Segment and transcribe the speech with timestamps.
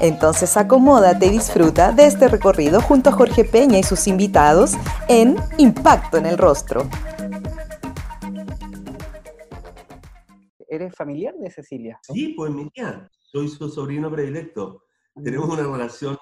[0.00, 4.72] Entonces acomódate y disfruta de este recorrido junto a Jorge Peña y sus invitados
[5.08, 6.88] en Impacto en el Rostro.
[10.66, 12.00] ¿Eres familiar de Cecilia?
[12.02, 14.84] Sí, pues mi tía, soy su sobrino predilecto.
[15.22, 16.16] Tenemos una relación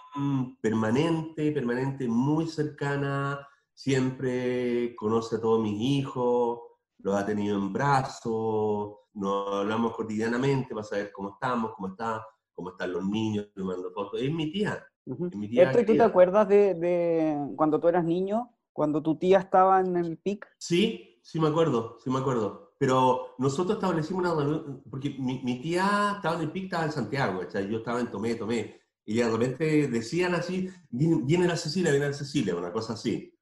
[0.61, 6.59] permanente, permanente, muy cercana, siempre conoce a todos mis hijos,
[6.99, 12.25] los ha tenido en brazos, nos hablamos cotidianamente para saber cómo estamos, cómo está
[12.59, 14.21] cómo están los niños, me mando fotos.
[14.21, 14.85] Es mi tía.
[15.07, 19.81] es mi tía ¿tú te acuerdas de, cuando tú eras niño, cuando tu tía estaba
[19.81, 20.45] en el PIC?
[20.59, 22.75] Sí, sí me acuerdo, sí me acuerdo.
[22.77, 27.79] Pero nosotros establecimos una porque mi, tía estaba en el PIC, estaba en Santiago, yo
[27.79, 32.57] estaba en Tomé, Tomé, y de repente decían así, viene, la Cecilia, viene la Cecilia,
[32.57, 33.33] una cosa así.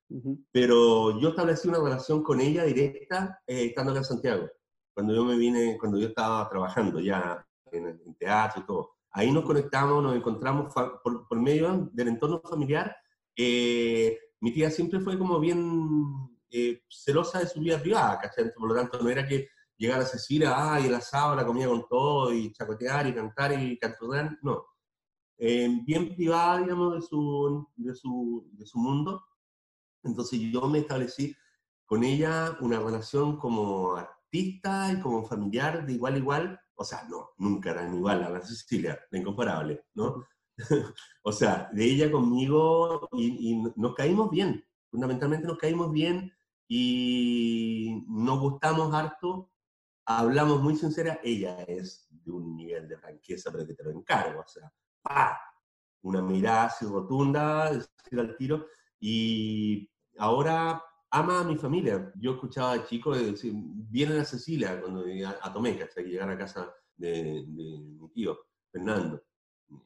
[0.53, 4.47] Pero yo establecí una relación con ella directa eh, estando acá en Santiago,
[4.93, 9.33] cuando yo me vine, cuando yo estaba trabajando ya en, en teatro y todo ahí
[9.33, 12.95] nos conectamos, nos encontramos por, medio del entorno familiar.
[13.35, 16.05] Eh, mi tía siempre fue como bien
[16.51, 18.53] eh, celosa de su vida privada, ¿cachai?
[18.53, 21.67] Por lo tanto, no era que llegara a Cecilia, ah, y el asado, la comía
[21.67, 24.67] con todo, y chacotear, y cantar, y cantar, no.
[25.39, 29.25] Eh, bien privada, digamos, de su, de, su, de su mundo.
[30.03, 31.35] Entonces yo me establecí
[31.87, 37.05] con ella una relación como artista y como familiar de igual a igual, o sea,
[37.09, 40.27] no, nunca eran igual a la Cecilia, la incomparable, ¿no?
[41.23, 46.33] o sea, de ella conmigo y, nos caímos bien, fundamentalmente nos caímos bien
[46.69, 49.51] y nos gustamos harto,
[50.05, 54.41] hablamos muy sincera, ella es de un nivel de franqueza, pero que te lo encargo,
[54.41, 54.73] o sea,
[55.03, 55.39] ¡pah!
[56.03, 58.67] una mirada así rotunda, decir al tiro,
[59.01, 60.83] y ahora
[61.17, 62.13] ama a mi familia.
[62.17, 66.39] Yo escuchaba a chicos decir, viene a Cecilia cuando a, a Tomé, que llegar a
[66.39, 68.39] casa de, mi tío,
[68.71, 69.23] Fernando,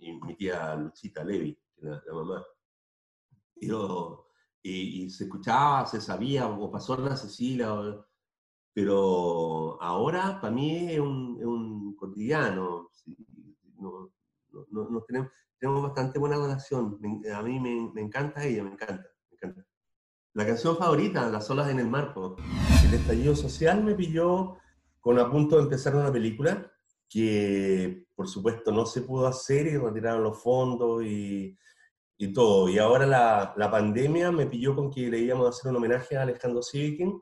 [0.01, 2.45] y mi tía Luchita Levi, la, mamá.
[4.63, 7.75] y, se escuchaba, se sabía, o pasó la Cecilia,
[8.73, 12.91] pero ahora para mí es un, cotidiano.
[13.79, 16.99] No, tenemos, bastante buena relación.
[17.35, 19.07] A mí me, encanta ella, me encanta.
[20.33, 22.15] La canción favorita, Las olas en el mar.
[22.85, 24.59] El estallido social me pilló
[25.01, 26.71] con a punto de empezar una película
[27.09, 31.57] que por supuesto no se pudo hacer y retiraron los fondos y,
[32.33, 32.69] todo.
[32.69, 36.23] Y ahora la, pandemia me pilló con que le íbamos a hacer un homenaje a
[36.23, 37.21] Alejandro Sivikin,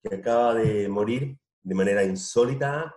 [0.00, 2.94] que acaba de morir de manera insólita,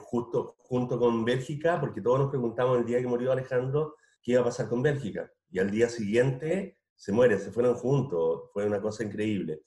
[0.00, 4.40] justo junto con Bélgica, porque todos nos preguntamos el día que murió Alejandro qué iba
[4.40, 5.30] a pasar con Bélgica.
[5.50, 9.62] Y al día siguiente se muere, se fueron juntos, fue una cosa increíble.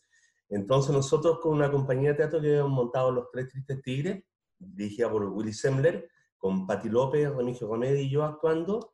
[0.47, 4.23] Entonces nosotros con una compañía de teatro que habíamos montado Los Tres Tristes Tigres,
[4.57, 8.93] dirigida por Willy Sembler, con Patti López, Remigio Romedi y yo actuando,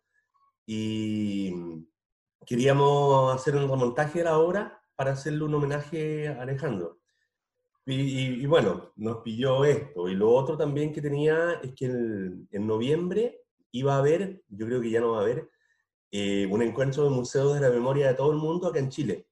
[0.66, 1.54] y
[2.44, 6.98] queríamos hacer un remontaje de la obra para hacerle un homenaje a Alejandro.
[7.86, 10.10] Y, bueno, nos pilló esto.
[10.10, 14.82] Y lo otro también que tenía es que en noviembre iba a haber, yo creo
[14.82, 15.48] que ya no va a haber,
[16.12, 19.28] un encuentro de museos de la memoria de todo el mundo acá en Chile.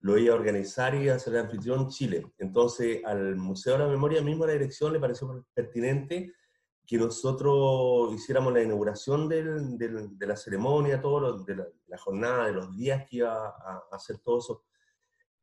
[0.00, 2.32] Lo iba a organizar y a hacer la anfitrión Chile.
[2.38, 6.32] Entonces, al Museo de la Memoria mismo, la dirección le pareció pertinente
[6.88, 12.74] que nosotros hiciéramos la inauguración del, de la ceremonia, todo de, la, jornada, de los
[12.74, 14.58] días que iba a, hacer todos esos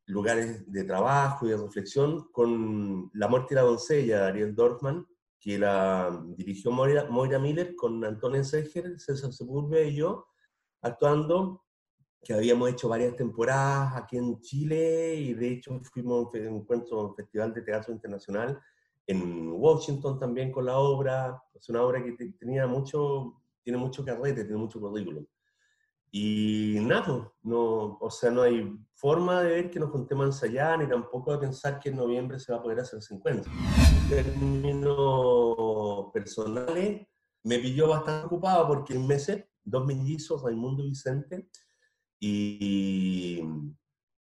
[0.07, 5.05] lugares de trabajo y de reflexión, con La muerte y la doncella de Ariel Dorfman,
[5.39, 10.25] que la dirigió Moira, Moira Miller con Antonio Seger, César Sepúlveda y yo,
[10.85, 11.63] actuando,
[12.21, 17.09] que habíamos hecho varias temporadas aquí en Chile y de hecho fuimos a un encuentro,
[17.09, 18.59] un festival de teatro internacional
[19.07, 21.41] en Washington también con la obra.
[21.53, 25.25] Es una obra que tenía mucho, tiene mucho carrete, tiene mucho currículum.
[26.11, 30.87] Y nada, no, o sea, no hay forma de ver que nos contemos ensayar, ni
[30.87, 33.51] tampoco de pensar que en noviembre se va a poder hacer ese encuentro.
[33.51, 37.05] En términos personales,
[37.43, 41.49] me pilló bastante ocupado porque en meses dos mellizos, Raimundo y Vicente.
[42.19, 43.41] Y,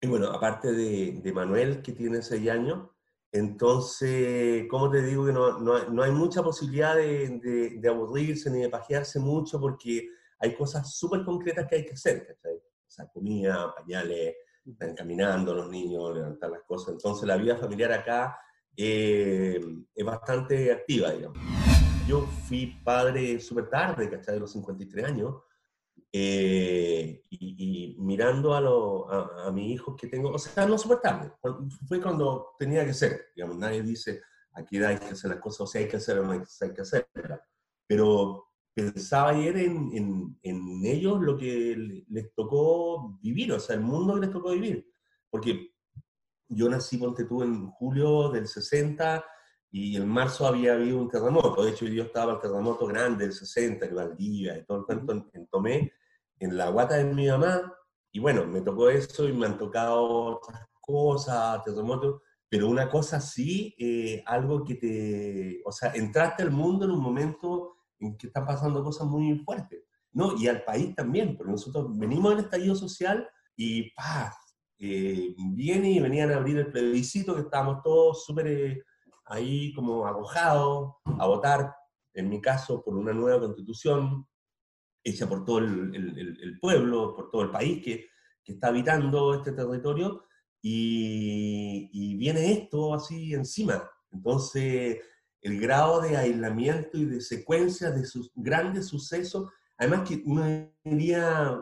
[0.02, 2.90] y bueno, aparte de, de, Manuel, que tiene seis años,
[3.32, 8.62] entonces, ¿cómo te digo que no, no, no hay mucha posibilidad de, de, aburrirse ni
[8.62, 10.08] de pajearse mucho porque
[10.40, 12.56] hay cosas súper concretas que hay que hacer, ¿cachai?
[12.56, 14.36] O sea, comida, pañales,
[14.66, 16.94] están caminando los niños, levantar las cosas.
[16.94, 18.38] Entonces la vida familiar acá
[18.78, 19.60] eh,
[19.94, 21.65] es bastante activa, digamos.
[22.08, 24.36] Yo fui padre súper tarde, ¿cachai?
[24.36, 25.42] De los 53 años.
[26.12, 31.34] Eh, y, mirando a, a, mis hijos que tengo, o sea, no súper tarde,
[31.88, 34.22] fue cuando tenía que ser, digamos, nadie dice
[34.54, 36.74] a edad hay que hacer las cosas, o sea, hay que hacerlas o no hay
[36.74, 37.42] que hacerlas,
[37.86, 43.82] pero pensaba ayer en, en, en, ellos lo que les tocó vivir, o sea, el
[43.82, 44.90] mundo que les tocó vivir,
[45.30, 45.74] porque
[46.48, 49.26] yo nací, ponte tú, en julio del 60,
[49.78, 51.62] y en marzo había habido un terremoto.
[51.62, 55.30] De hecho, yo estaba el terremoto grande del 60, el Valdivia y todo el cuento
[55.34, 55.92] en, Tomé,
[56.40, 57.74] en la guata de mi mamá.
[58.10, 62.22] Y bueno, me tocó eso y me han tocado otras cosas, terremotos.
[62.48, 65.62] Pero una cosa sí, eh, algo que te.
[65.66, 69.84] O sea, entraste al mundo en un momento en que están pasando cosas muy fuertes.
[70.14, 70.38] ¿no?
[70.38, 74.34] Y al país también, porque nosotros venimos del estallido social y ¡pah!
[74.80, 78.48] Eh, viene y venían a abrir el plebiscito, que estábamos todos súper.
[78.48, 78.82] Eh,
[79.26, 81.76] ahí como arrojado a votar,
[82.14, 84.26] en mi caso, por una nueva constitución
[85.04, 88.08] hecha por todo el, pueblo, por todo el país que,
[88.44, 90.24] está habitando este territorio,
[90.62, 93.90] y, viene esto así encima.
[94.12, 95.00] Entonces,
[95.42, 101.60] el grado de aislamiento y de secuencia de sus grandes sucesos, además que uno diría,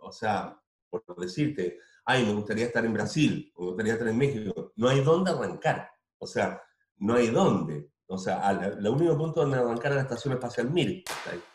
[0.00, 0.60] o sea,
[0.90, 5.00] por decirte, ay, me gustaría estar en Brasil, me gustaría estar en México, no hay
[5.02, 5.88] dónde arrancar.
[6.18, 6.60] O sea,
[6.98, 7.90] no hay dónde.
[8.08, 11.02] O sea, el único punto donde arrancar a la Estación Espacial Mir,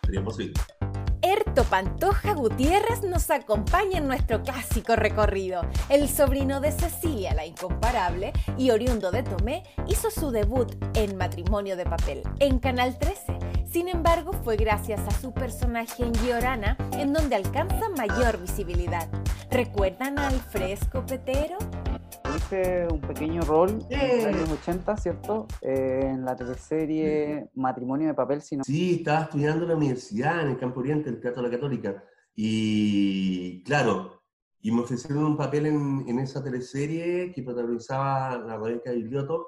[0.03, 0.53] sería posible.
[1.21, 5.61] Erto Pantoja Gutiérrez nos acompaña en nuestro clásico recorrido.
[5.87, 11.77] El sobrino de Cecilia, la incomparable, y oriundo de Tomé, hizo su debut en Matrimonio
[11.77, 13.37] de Papel, en Canal 13.
[13.71, 19.07] Sin embargo, fue gracias a su personaje en Giorana en donde alcanza mayor visibilidad.
[19.49, 21.57] ¿Recuerdan al fresco petero?
[22.89, 25.47] Un pequeño rol en los años 80, ¿cierto?
[25.61, 28.41] Eh, en la teleserie Matrimonio de Papel.
[28.41, 32.03] Sí, estaba estudiando en la universidad, en el Campo Oriente, el Teatro de la Católica.
[32.35, 34.21] Y claro,
[34.61, 39.47] y me ofrecieron un papel en, en esa teleserie que protagonizaba la Rebeca Biblioto,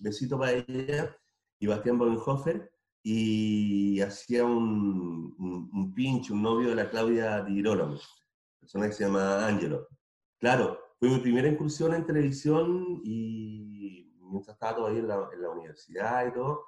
[0.00, 1.16] besito para ella,
[1.58, 2.70] y Bastián Bodenhofer,
[3.02, 5.34] y hacía un,
[5.72, 7.98] un, pinche, un novio de la Claudia Di Girolamo,
[8.58, 9.88] persona que se llama Angelo.
[10.38, 15.50] Claro, fue mi primera incursión en televisión y mientras estaba todavía en la, en la
[15.50, 16.66] universidad y todo,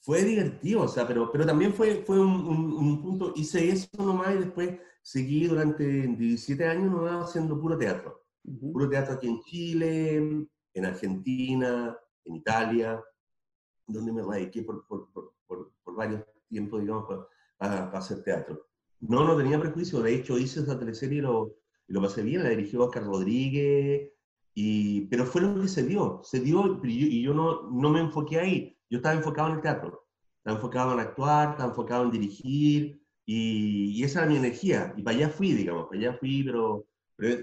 [0.00, 4.34] fue divertido, o sea, pero, pero también fue, fue un, un, punto, hice eso nomás
[4.34, 8.26] y después seguí durante 17 años nomás haciendo puro teatro.
[8.60, 13.02] Puro teatro aquí en Chile, en Argentina, en Italia,
[13.86, 17.06] donde me radiqué por, por, por, por varios tiempos, digamos,
[17.56, 18.68] para, para, hacer teatro.
[19.00, 22.42] No, no tenía prejuicio, de hecho hice esa teleserie y lo, y lo pasé bien,
[22.42, 24.10] la dirigió Oscar Rodríguez,
[24.54, 28.38] y, pero fue lo que se dio, se dio y yo, no, no me enfoqué
[28.38, 30.06] ahí, yo estaba enfocado en el teatro,
[30.38, 35.16] estaba enfocado en actuar, estaba enfocado en dirigir, y, esa era mi energía, y para
[35.16, 36.86] allá fui, digamos, para allá fui, pero,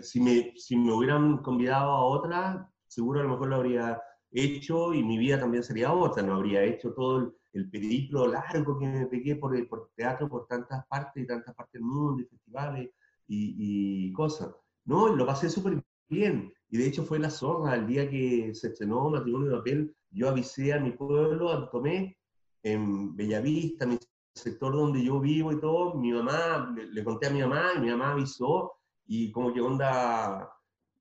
[0.02, 4.02] si, me, si me hubieran convidado a otra, seguro a lo mejor lo habría
[4.32, 8.78] hecho y mi vida también sería otra, no habría hecho todo el, el periplo largo
[8.78, 12.26] que me pegué por, por teatro por tantas partes y tantas partes del mundo y
[12.26, 12.90] festivales
[13.32, 14.54] y, cosas.
[14.86, 16.54] No, lo pasé súper bien.
[16.70, 19.96] Y de hecho fue la zorra el día que se estrenó Matrimonio de Papel.
[20.12, 22.18] Yo avisé a mi pueblo, a Tomé,
[22.64, 23.98] en Bellavista, mi
[24.34, 25.96] sector donde yo vivo y todo.
[25.96, 28.74] Mi mamá, le, conté a mi mamá y mi mamá avisó.
[29.06, 30.52] Y como que onda,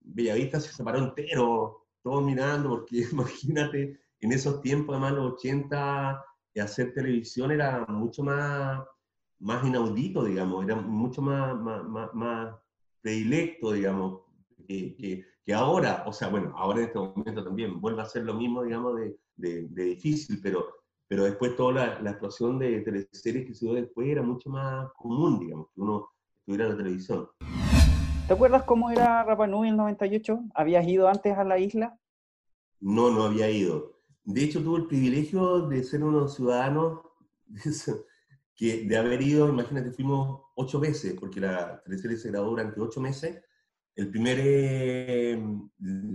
[0.01, 6.25] Bellavista se separó entero, todos mirando, porque imagínate, en esos tiempos, además los 80,
[6.61, 8.83] hacer televisión era mucho más
[9.41, 12.55] más inaudito, digamos, era mucho más, más, más,
[13.01, 14.21] predilecto, digamos,
[14.69, 18.35] que, que, ahora, o sea, bueno, ahora en este momento también vuelve a ser lo
[18.35, 20.67] mismo, digamos, de, de, difícil, pero,
[21.09, 24.93] pero después toda la, la, explosión de teleseries que se dio después era mucho más
[24.93, 27.29] común, digamos, que uno estuviera en la televisión.
[28.29, 30.41] ¿Te acuerdas cómo era Rapa Nui en el 98?
[30.55, 31.99] ¿Habías ido antes a la isla?
[32.79, 33.97] No, no había ido.
[34.25, 37.01] De hecho, tuve el privilegio de ser uno de los ciudadanos
[38.61, 43.00] que de haber ido, imagínate, fuimos ocho veces, porque la teleserie se grabó durante ocho
[43.00, 43.43] meses.
[43.97, 45.43] El primer, eh,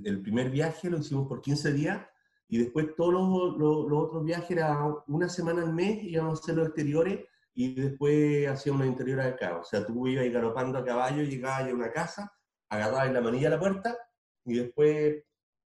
[0.04, 2.06] el primer viaje lo hicimos por 15 días
[2.48, 6.56] y después todos los, los, otros viajes era una semana al mes, íbamos a hacer
[6.56, 7.26] los exteriores
[7.56, 9.58] y después hacíamos una interior acá.
[9.58, 12.32] O sea, tú ibas galopando a caballo, llegabas a una casa,
[12.70, 13.98] agarrabas la manilla a la puerta
[14.46, 15.16] y después,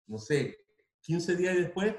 [0.08, 0.58] no sé,
[1.02, 1.94] 15 días después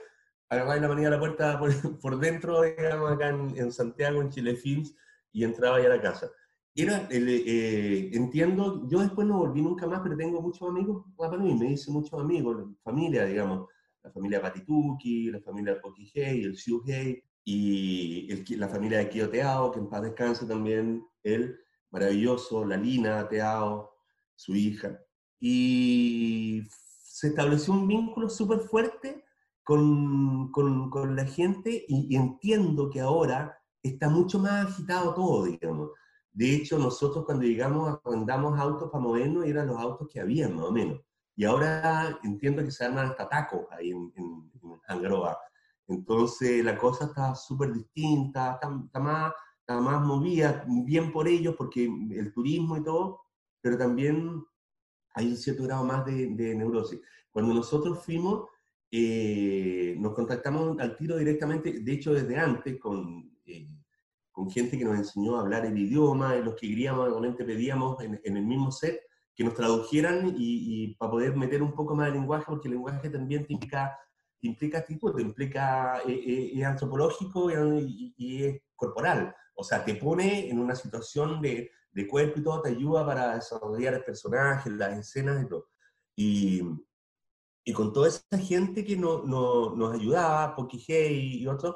[0.48, 4.56] agarráis la manía a la puerta por, por, dentro, digamos, acá en, Santiago, en Chile
[4.56, 4.94] Films,
[5.32, 6.30] y entraba ya a la casa.
[6.74, 11.04] era, eh, entiendo, yo después no volví nunca más, pero tengo muchos amigos
[11.44, 13.68] y me hice muchos amigos, familia, digamos,
[14.02, 19.70] la familia Patituki, la familia Pokihei, el Xiuhei, y el, la familia de Kio Teao,
[19.70, 21.56] que en paz descanse también, él,
[21.90, 23.90] maravilloso, la Lina Teao,
[24.34, 25.00] su hija.
[25.40, 29.25] Y se estableció un vínculo súper fuerte
[29.66, 35.90] con, con, con, la gente y, entiendo que ahora está mucho más agitado todo, digamos.
[36.32, 40.66] De hecho, nosotros cuando llegamos, andamos autos para movernos, eran los autos que había, más
[40.66, 41.00] o menos.
[41.34, 44.52] Y ahora entiendo que se arman hasta tacos ahí en, en,
[44.86, 45.36] Angaroa.
[45.88, 51.56] Entonces la cosa está súper distinta, está, está, más, está más movida, bien por ellos,
[51.58, 53.20] porque el turismo y todo,
[53.60, 54.44] pero también
[55.14, 57.00] hay un cierto grado más de, de neurosis.
[57.32, 58.46] Cuando nosotros fuimos,
[58.98, 63.68] eh, nos contactamos al tiro directamente, de hecho desde antes, con, eh,
[64.32, 68.18] con gente que nos enseñó a hablar el idioma, los que queríamos, realmente pedíamos en,
[68.24, 69.02] el mismo set
[69.34, 73.10] que nos tradujeran y, para poder meter un poco más de lenguaje, porque el lenguaje
[73.10, 73.98] también implica,
[74.40, 79.36] te implica actitud, te implica, eh, es antropológico y, y, es corporal.
[79.56, 83.34] O sea, te pone en una situación de, de cuerpo y todo, te ayuda para
[83.34, 85.68] desarrollar el personaje, las escenas y todo.
[86.16, 86.62] Y,
[87.68, 91.74] y con toda esa gente que no, no, nos ayudaba, Poquijé y, otros,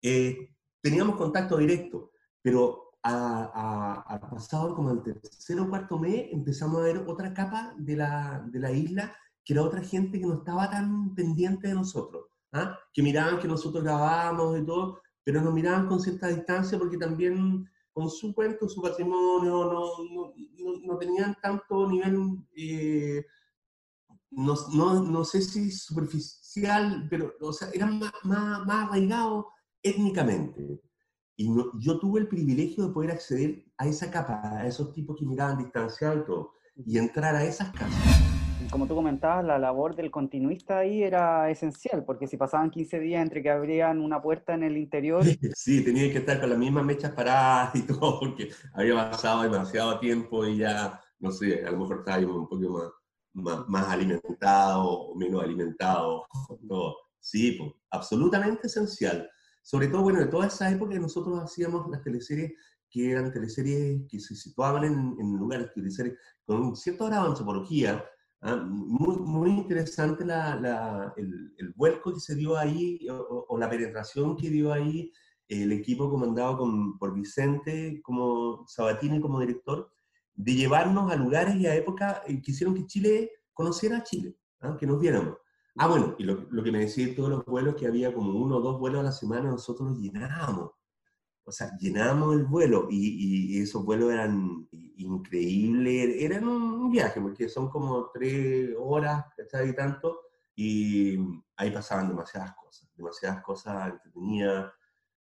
[0.00, 6.78] eh, teníamos contacto directo, pero a, a, pasado como el tercer o cuarto mes empezamos
[6.80, 10.34] a ver otra capa de la, de la isla, que era otra gente que no
[10.34, 12.78] estaba tan pendiente de nosotros, ¿ah?
[12.92, 17.68] que miraban que nosotros grabábamos y todo, pero nos miraban con cierta distancia porque también
[17.92, 20.34] con su cuento, su patrimonio, no, no,
[20.86, 22.46] no, tenían tanto nivel...
[22.54, 23.24] Eh,
[24.32, 29.46] no, no, no, sé si superficial, pero o sea, eran más, más, más arraigados
[29.82, 30.80] étnicamente.
[31.36, 31.48] Y
[31.80, 35.58] yo tuve el privilegio de poder acceder a esa capa, a esos tipos que miraban
[35.58, 38.22] distanciado y todo, y entrar a esas casas.
[38.70, 43.20] Como tú comentabas, la labor del continuista ahí era esencial, porque si pasaban 15 días
[43.20, 45.22] entre que abrían una puerta en el interior...
[45.54, 49.98] Sí, tenía que estar con las mismas mechas paradas y todo, porque había pasado demasiado
[49.98, 52.90] tiempo y ya, no sé, a lo mejor estábamos un poco más
[53.34, 56.26] más, alimentado o menos alimentado.
[56.62, 59.28] No, sí, pues, absolutamente esencial.
[59.62, 62.52] Sobre todo, bueno, de toda esa época nosotros hacíamos las teleseries
[62.90, 67.30] que eran teleseries que se situaban en, en lugares, teleseries con un cierto grado de
[67.30, 68.04] antropología.
[68.42, 68.56] ¿ah?
[68.56, 73.70] Muy, muy interesante la, la, el, el, vuelco que se dio ahí o, o, la
[73.70, 75.10] penetración que dio ahí
[75.48, 79.90] el equipo comandado con, por Vicente como Sabatini como director
[80.44, 84.76] de llevarnos a lugares y a épocas que hicieron que Chile conociera a Chile, ¿ah?
[84.78, 85.36] que nos viéramos.
[85.76, 88.60] Ah, bueno, y lo, que me decía todos los vuelos, que había como uno o
[88.60, 90.72] dos vuelos a la semana, nosotros los llenábamos.
[91.44, 97.48] O sea, llenábamos el vuelo y, y esos vuelos eran increíbles, eran un viaje, porque
[97.48, 99.70] son como tres horas, ¿cachai?
[99.70, 100.20] Y tanto,
[100.54, 101.16] y
[101.56, 104.72] ahí pasaban demasiadas cosas, demasiadas cosas entretenidas.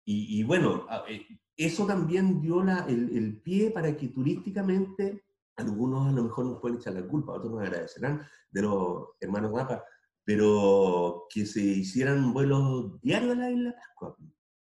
[0.09, 5.25] Y, y bueno, eh, eso también dio la, el, el, pie para que turísticamente,
[5.57, 9.51] algunos a lo mejor nos pueden echar la culpa, otros nos agradecerán, de los hermanos
[9.51, 9.83] Rapa,
[10.23, 14.15] pero que se hicieran vuelos diarios a la isla Pascua.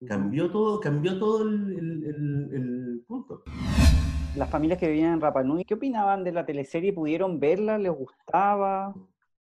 [0.04, 3.44] Cambió todo, cambió todo el, el, el, punto.
[4.34, 6.92] Las familias que vivían en Rapa Nui, ¿qué opinaban de la teleserie?
[6.92, 7.78] ¿Pudieron verla?
[7.78, 8.92] ¿Les gustaba?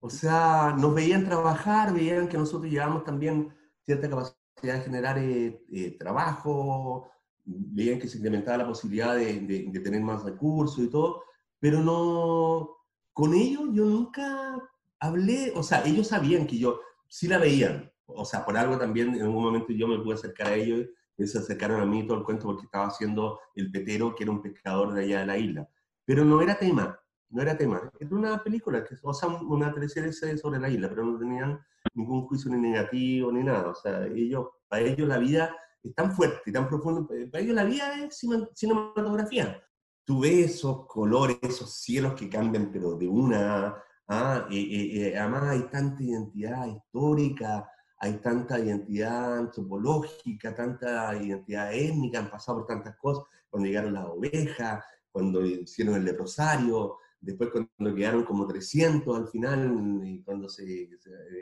[0.02, 3.50] O sea, nos veían trabajar, veían que nosotros llevábamos también
[3.84, 7.12] cierta capacidad de generar eh, eh, trabajo,
[7.46, 9.40] veían que se incrementaba la posibilidad de,
[9.72, 11.24] de, tener más recursos y todo,
[11.60, 12.78] pero no,
[13.14, 14.56] con ellos yo nunca
[15.00, 19.16] hablé, o sea, ellos sabían que yo sí la veían, o sea, por algo también
[19.16, 20.88] en un momento yo me pude acercar a ellos,
[21.18, 24.32] ellos se acercaron a mí todo el cuento porque estaba haciendo el petero, que era
[24.32, 25.70] un pescador de allá de la isla,
[26.06, 27.00] pero no era tema,
[27.30, 31.06] no era tema, era una película, que, o sea, una teleserie sobre la isla, pero
[31.06, 31.60] no tenían
[31.94, 36.12] ningún juicio ni negativo ni nada, o sea, ellos, para ellos la vida es tan
[36.14, 38.20] fuerte y tan profundo, para ellos la vida es
[38.54, 39.64] cinematografía.
[40.06, 43.76] Tú ves esos colores, esos cielos que cambian, pero de una,
[44.08, 47.70] ah, además hay tanta identidad histórica,
[48.00, 54.06] hay tanta identidad antropológica, tanta identidad étnica, han pasado por tantas cosas, cuando llegaron las
[54.06, 60.90] ovejas, cuando hicieron el leprosario, después cuando quedaron como 300 al final, cuando se,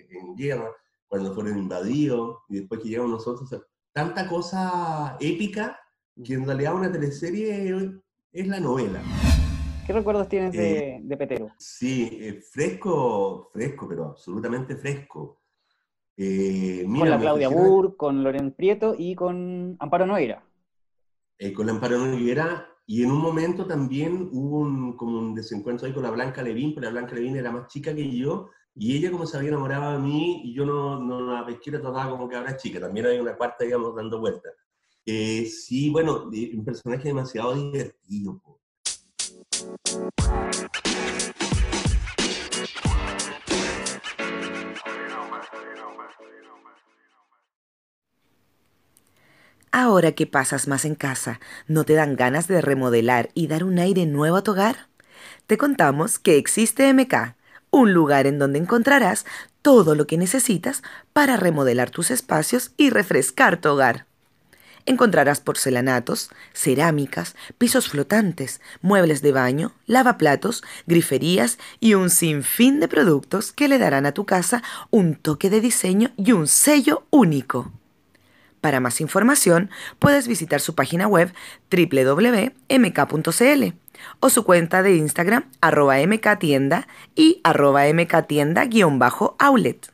[0.09, 0.71] en guerra,
[1.07, 3.49] cuando fueron invadidos, y después que llegamos nosotros,
[3.91, 5.79] tanta cosa épica
[6.23, 9.01] que en realidad una teleserie es la novela.
[9.85, 11.49] ¿Qué recuerdos tienes de, eh, de Petero?
[11.57, 15.41] Sí, eh, fresco, fresco, pero absolutamente fresco.
[16.17, 20.43] Eh, con la Claudia Burr, con Loren Prieto y con Amparo Noguera.
[21.55, 25.93] con la Amparo Noguera, y en un momento también hubo un, como un desencuentro ahí
[25.93, 29.11] con la Blanca Levín, pero la Blanca Levín era más chica que yo, y ella
[29.11, 32.37] como se había enamorado de mí, y yo no, no la pesquera trataba como que
[32.37, 34.53] ahora es chica, también hay una cuarta, digamos, dando vueltas.
[35.05, 38.41] Eh, sí, bueno, un personaje demasiado divertido.
[49.71, 53.79] Ahora que pasas más en casa, ¿no te dan ganas de remodelar y dar un
[53.79, 54.87] aire nuevo a tu hogar?
[55.45, 57.35] Te contamos que existe MK,
[57.69, 59.25] un lugar en donde encontrarás
[59.61, 64.05] todo lo que necesitas para remodelar tus espacios y refrescar tu hogar.
[64.85, 73.51] Encontrarás porcelanatos, cerámicas, pisos flotantes, muebles de baño, lavaplatos, griferías y un sinfín de productos
[73.51, 77.73] que le darán a tu casa un toque de diseño y un sello único.
[78.61, 81.33] Para más información, puedes visitar su página web
[81.71, 83.63] www.mk.cl
[84.19, 89.91] o su cuenta de Instagram arroba mktienda y arroba mktienda-outlet.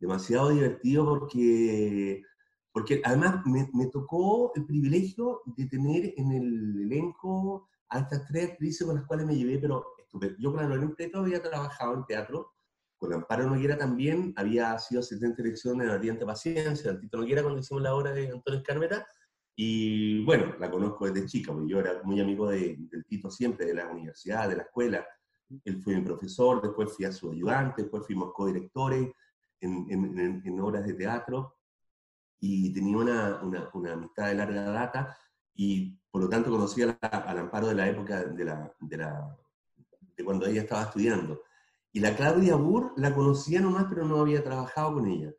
[0.00, 2.22] Demasiado divertido porque
[2.78, 8.52] porque además me, me, tocó el privilegio de tener en el elenco a estas tres
[8.52, 10.36] actrices con las cuales me llevé, pero estupendo.
[10.38, 12.52] Yo con Lorena Preto había trabajado en teatro,
[12.96, 17.42] con Amparo Noguera también, había sido asistente de dirección de La Diente Paciencia, Tito Noguera
[17.42, 19.04] cuando hicimos la obra de Antonio Carmeta,
[19.56, 23.66] y bueno, la conozco desde chica, porque yo era muy amigo de, del Tito siempre,
[23.66, 25.04] de la universidad, de la escuela.
[25.64, 29.10] Él fue mi profesor, después fui a su ayudante, después fuimos co-directores
[29.60, 31.57] en, en, en, obras de teatro,
[32.40, 33.40] y tenía una,
[33.72, 35.18] una, amistad de larga data,
[35.54, 39.36] y por lo tanto conocía al amparo de la época de, la, de, la,
[40.16, 41.42] de cuando ella estaba estudiando.
[41.92, 45.32] Y la Claudia Burr la conocía nomás, pero no había trabajado con ella.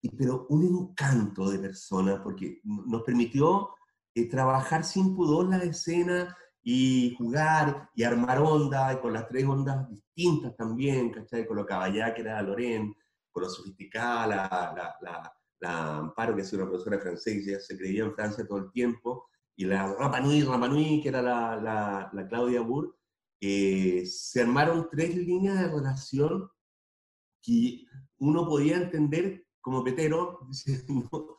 [0.00, 3.70] Y, pero un encanto de persona, porque nos permitió
[4.14, 9.44] eh, trabajar sin pudor la escena y jugar y armar ondas, y con las tres
[9.44, 11.46] ondas distintas también, ¿cachai?
[11.46, 12.94] Con lo caballá que era Loren,
[13.30, 18.58] con lo sofisticada la, Amparo, que es una profesora francesa, se creía en Francia todo
[18.58, 22.96] el tiempo, y la Rapanui, Rapanui, que era la, la, Claudia Burr,
[23.42, 26.48] eh, se armaron tres líneas de relación
[27.42, 27.84] que
[28.18, 30.40] uno podía entender como petero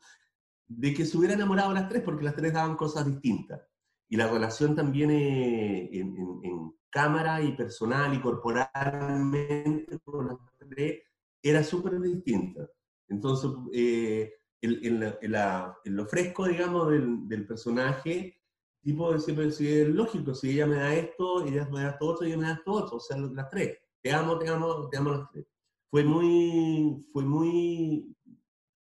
[0.68, 3.62] de que se hubiera enamorado las tres, porque las tres daban cosas distintas.
[4.08, 11.04] Y la relación también eh, en, en, cámara y personal y corporalmente con las tres
[11.42, 12.68] era súper distinta.
[13.12, 18.40] Entonces, eh, en, lo fresco, digamos, del, del personaje,
[18.82, 22.26] tipo siempre si es lógico, si ella me da esto, ella me da esto otro,
[22.26, 23.78] ella me da esto otro, o sea, las tres.
[24.02, 25.46] Te amo, te amo, te amo las tres.
[25.90, 28.16] Fue muy, fue muy,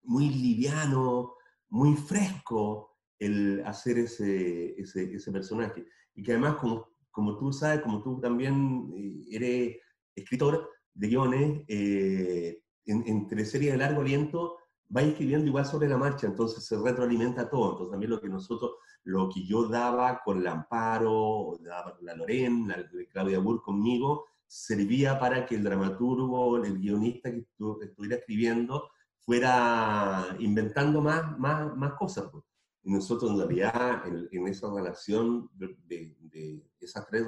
[0.03, 1.35] muy liviano,
[1.69, 5.87] muy fresco el hacer ese, ese, ese personaje.
[6.15, 9.77] Y que además, como, como tú sabes, como tú también eh, eres
[10.15, 14.59] escritor de guiones, eh, en, entre series de largo aliento,
[14.95, 17.73] va escribiendo igual sobre la marcha, entonces se retroalimenta todo.
[17.73, 18.73] Entonces también lo que nosotros,
[19.05, 25.45] lo que yo daba con la Amparo, la Loren, la, Claudia Burr conmigo, servía para
[25.45, 27.47] que el dramaturgo, el guionista que
[27.83, 32.29] estuviera escribiendo, fuera inventando más, más, más cosas.
[32.33, 32.45] Pues.
[32.83, 37.27] Y nosotros en realidad en, esa relación de, de, esas tres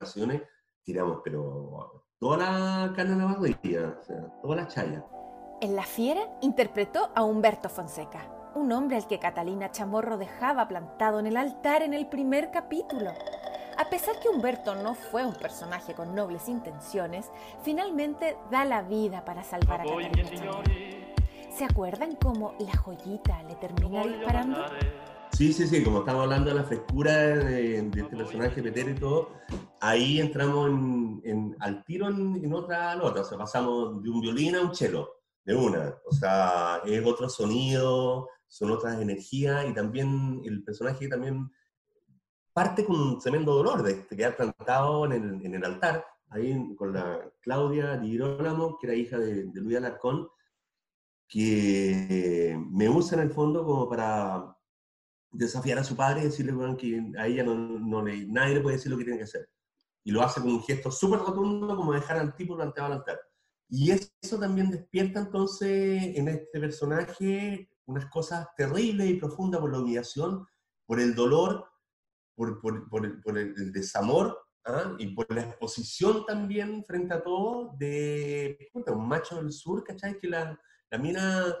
[0.00, 0.42] relaciones
[0.82, 5.04] tiramos, pero toda la carne de la o sea, toda la chaya.
[5.60, 11.18] En La Fiera interpretó a Humberto Fonseca, un hombre al que Catalina Chamorro dejaba plantado
[11.18, 13.10] en el altar en el primer capítulo.
[13.76, 17.28] A pesar que Humberto no fue un personaje con nobles intenciones,
[17.64, 20.62] finalmente da la vida para salvar a Catalina
[21.50, 24.64] ¿Se acuerdan cómo la joyita le termina disparando?
[25.42, 29.32] Sí, sí, sí, como estamos hablando de la frescura de, este personaje Petero y todo,
[29.80, 30.68] ahí entramos
[31.24, 35.16] en, al tiro en, otra nota, o sea, pasamos de un violín a un cello
[35.44, 35.96] de una.
[36.06, 41.50] O sea, es otro sonido, son otras energías y también el personaje también
[42.52, 46.92] parte con un tremendo dolor de, quedar plantado en el, en el, altar, ahí con
[46.92, 50.28] la Claudia Di Girolamo, que era hija de, de Luis Alarcón,
[51.26, 54.56] que me usa en el fondo como para
[55.32, 58.76] desafiar a su padre y decirle que a ella no, no le, nadie le puede
[58.76, 59.48] decir lo que tiene que hacer.
[60.04, 63.20] Y lo hace con un gesto súper rotundo como dejar al tipo planteado al altar.
[63.68, 69.78] Y eso también despierta entonces en este personaje unas cosas terribles y profundas por la
[69.78, 70.46] humillación,
[70.86, 71.66] por el dolor,
[72.34, 74.94] por, por, por, el, desamor ¿ah?
[74.98, 80.18] y por la exposición también frente a todo de puta, un macho del sur, ¿cachai?
[80.18, 80.58] Que la,
[80.90, 81.56] la mina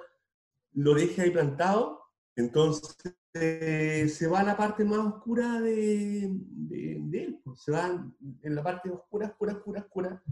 [0.72, 2.02] lo deja ahí plantado,
[2.36, 2.96] entonces
[3.34, 8.04] eh, se va a la parte más oscura de, de, de él, pues, se va
[8.42, 10.22] en la parte oscura, oscura, oscura, oscura,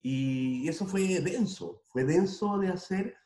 [0.00, 3.16] y eso fue denso, fue denso de hacer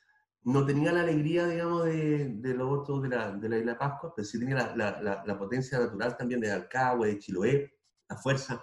[0.46, 4.12] no tenía la alegría, digamos, de, de los otros de la, de la isla Pascua,
[4.14, 7.74] pero sí tenía la, la, la, potencia natural también de Alcagüe, de Chiloé,
[8.08, 8.62] la fuerza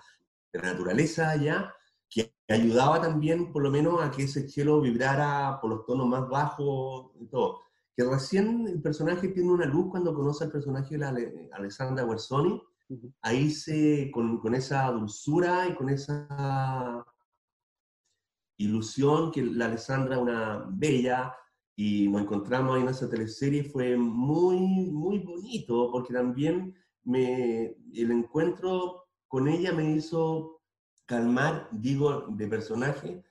[0.53, 1.75] de la naturaleza allá,
[2.09, 6.29] que ayudaba también, por lo menos, a que ese cielo vibrara por los tonos más
[6.29, 7.62] bajos y todo.
[7.95, 11.13] Que recién el personaje tiene una luz cuando conoce al personaje de la
[11.51, 12.61] Alessandra Guersoni,
[13.21, 17.05] ahí se, con, con esa dulzura y con esa
[18.57, 21.33] ilusión que la Alessandra es una bella,
[21.75, 28.11] y nos encontramos ahí en esa teleserie, fue muy, muy bonito, porque también me, el
[28.11, 30.61] encuentro con ella me hizo
[31.05, 33.23] calmar, digo, de personaje,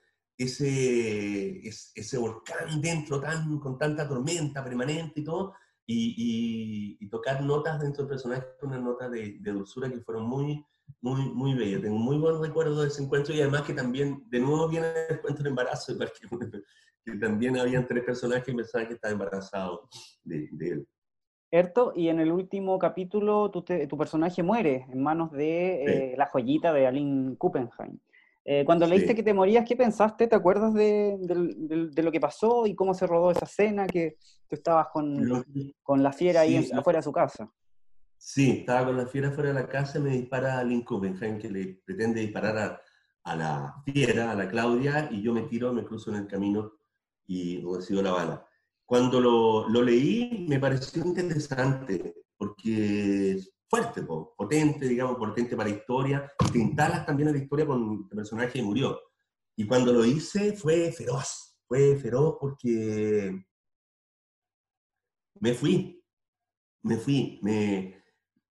[0.45, 5.55] ese, ese, volcán dentro tan, con tanta tormenta permanente y todo,
[5.87, 10.65] y, y, tocar notas dentro del personaje, unas notas de, de, dulzura que fueron muy,
[11.01, 11.83] muy, muy bellas.
[11.83, 15.17] Tengo muy buen recuerdo de ese encuentro y además que también, de nuevo viene el
[15.17, 15.95] encuentro de embarazo,
[17.05, 19.89] que también habían tres personajes que pensaban que estaba embarazado
[20.25, 20.87] de, él.
[21.51, 26.27] Erto, y en el último capítulo tu, tu personaje muere en manos de eh, la
[26.27, 27.99] joyita de Aline Kuppenheim.
[28.45, 30.27] Eh, cuando leíste que te morías, ¿qué pensaste?
[30.27, 34.17] ¿Te acuerdas de, de, lo que pasó y cómo se rodó esa escena que
[34.49, 35.45] tú estabas con,
[35.83, 37.49] con la fiera ahí afuera de su casa?
[38.19, 41.51] Sí, estaba con la fiera afuera de la casa y me dispara Aline Kuppenheim, que
[41.51, 42.81] le pretende disparar a,
[43.25, 46.73] a la fiera, a la Claudia, y yo me tiro, me cruzo en el camino
[47.27, 48.47] y recibo la bala.
[48.85, 53.39] Cuando lo, lo leí me pareció interesante, porque
[53.73, 58.07] fuerte, potente, digamos, potente para la historia, y te instalas también en la historia con
[58.11, 59.01] el personaje que murió.
[59.57, 63.47] Y cuando lo hice fue feroz, fue feroz porque
[65.41, 66.05] me fui,
[66.83, 68.03] me fui, me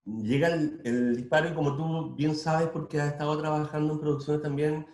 [0.04, 4.42] llega el, el, disparo y como tú bien sabes, porque has estado trabajando en producciones
[4.42, 4.84] también,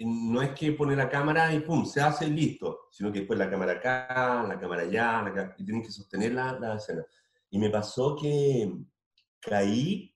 [0.00, 3.48] no es que pone la cámara y pum, se hace listo, sino que después la
[3.48, 7.06] cámara acá, la cámara allá, y tienen que sostener la, la, escena.
[7.48, 8.70] Y me pasó que
[9.42, 10.14] caí,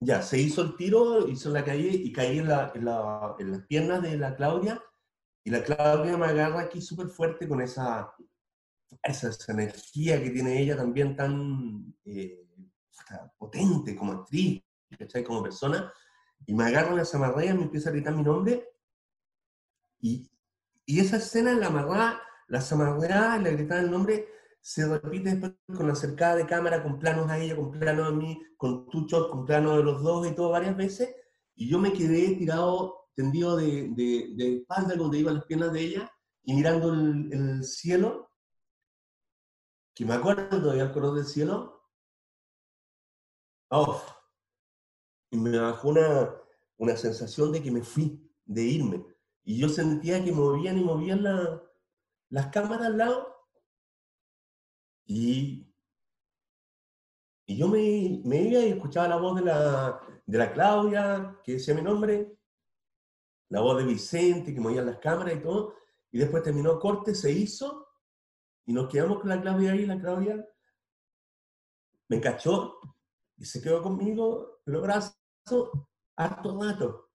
[0.00, 3.52] ya, se hizo el tiro, hizo la caída y caí en, la, en, la, en,
[3.52, 4.82] las piernas de la Claudia,
[5.44, 8.12] y la Claudia me agarra aquí súper fuerte con esa,
[9.02, 12.46] esa, energía que tiene ella también tan eh,
[13.38, 14.62] potente como actriz,
[15.26, 15.92] como persona,
[16.46, 18.68] y me agarra en la zamarrilla, me empieza a gritar mi nombre,
[20.00, 20.30] y,
[20.84, 24.28] y esa escena, la amarrada, la zamarreada, la gritada del nombre,
[24.64, 28.40] se repite después con acercada de cámara, con planos a ella, con planos a mí,
[28.56, 31.14] con tu shot, con planos de los dos y todo varias veces.
[31.54, 35.80] Y yo me quedé tirado, tendido de, de, de espalda, donde iban las piernas de
[35.80, 36.10] ella,
[36.44, 38.30] y mirando el, el cielo,
[39.94, 41.82] que me acuerdo todavía el color del cielo.
[43.68, 44.02] Oh,
[45.30, 46.34] y me bajó una,
[46.78, 49.04] una sensación de que me fui, de irme.
[49.44, 51.62] Y yo sentía que movían y movían la,
[52.30, 53.33] las cámaras al lado.
[55.06, 55.66] Y,
[57.46, 61.52] y yo me, me, iba y escuchaba la voz de la, de la Claudia, que
[61.54, 62.36] decía mi nombre,
[63.50, 65.74] la voz de Vicente, que movían las cámaras y todo.
[66.10, 67.88] Y después terminó corte, se hizo,
[68.66, 70.48] y nos quedamos con la Claudia ahí, la Claudia
[72.08, 72.78] me cachó
[73.36, 75.16] y se quedó conmigo los brazos
[76.16, 77.10] harto rato,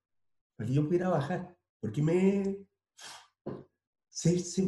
[0.56, 1.56] para que yo pudiera bajar.
[1.80, 2.68] Porque me,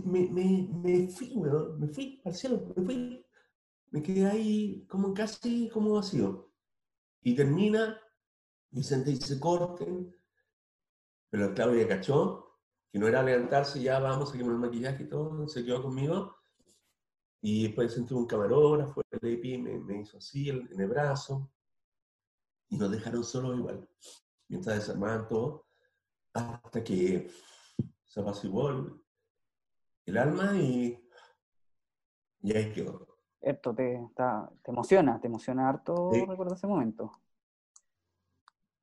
[0.06, 3.26] me, me, me, fui, me fui al cielo, me fui.
[3.92, 6.52] Me quedé ahí como casi como vacío.
[7.22, 8.00] Y termina,
[8.72, 10.16] y se corten.
[11.30, 12.60] Pero Claudia cachó,
[12.92, 16.36] que no era levantarse, ya vamos, seguimos el maquillaje y todo, se quedó conmigo.
[17.42, 21.52] Y después sentí un camarógrafo, el EPI me, me hizo así en el brazo.
[22.70, 23.90] Y nos dejaron solos igual.
[24.48, 25.68] Mientras desarmaban todo
[26.34, 27.30] hasta que
[28.06, 29.01] se apaciguó
[30.06, 31.00] el, alma y,
[32.42, 33.08] y ahí quedó.
[33.40, 34.00] Esto te,
[34.64, 36.26] te emociona, te emociona harto sí.
[36.26, 37.12] recordar ese momento.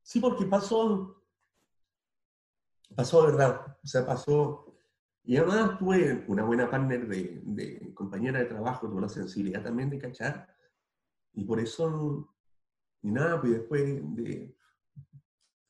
[0.02, 1.22] Sí, porque pasó,
[2.94, 4.74] pasó verdad, o sea, pasó,
[5.22, 9.90] y además tuve una buena partner de, de compañera de trabajo, tuve la sensibilidad también
[9.90, 10.48] de cachar,
[11.34, 12.34] y por eso,
[13.02, 14.56] y nada, pues después de,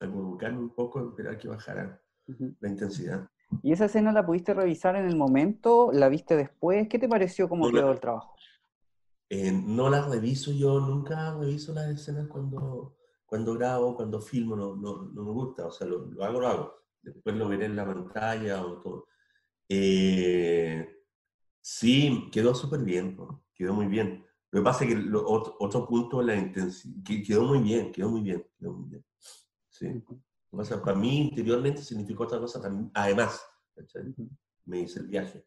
[0.00, 2.00] a un poco, esperar que bajara
[2.60, 3.28] la intensidad.
[3.62, 5.90] ¿Y esa escena la pudiste revisar en el momento?
[5.92, 6.88] ¿La viste después?
[6.88, 8.34] ¿Qué te pareció cómo no quedó la, el trabajo?
[9.30, 14.76] Eh, no la reviso yo, nunca reviso las escenas cuando, cuando grabo, cuando filmo, no,
[14.76, 16.74] no, no me gusta, o sea, lo, hago, lo hago.
[17.02, 19.06] Después lo veré en la pantalla o todo.
[19.68, 20.86] Eh,
[21.60, 23.16] sí, quedó súper bien,
[23.54, 24.24] quedó muy bien.
[24.50, 26.94] Lo que pasa es que otro, punto, la intensidad,
[27.26, 29.04] quedó muy bien, quedó muy bien, quedó muy bien.
[29.68, 30.02] Sí.
[30.50, 33.40] O sea, para mí interiormente significó otra cosa también, además,
[34.64, 35.44] me hice el viaje.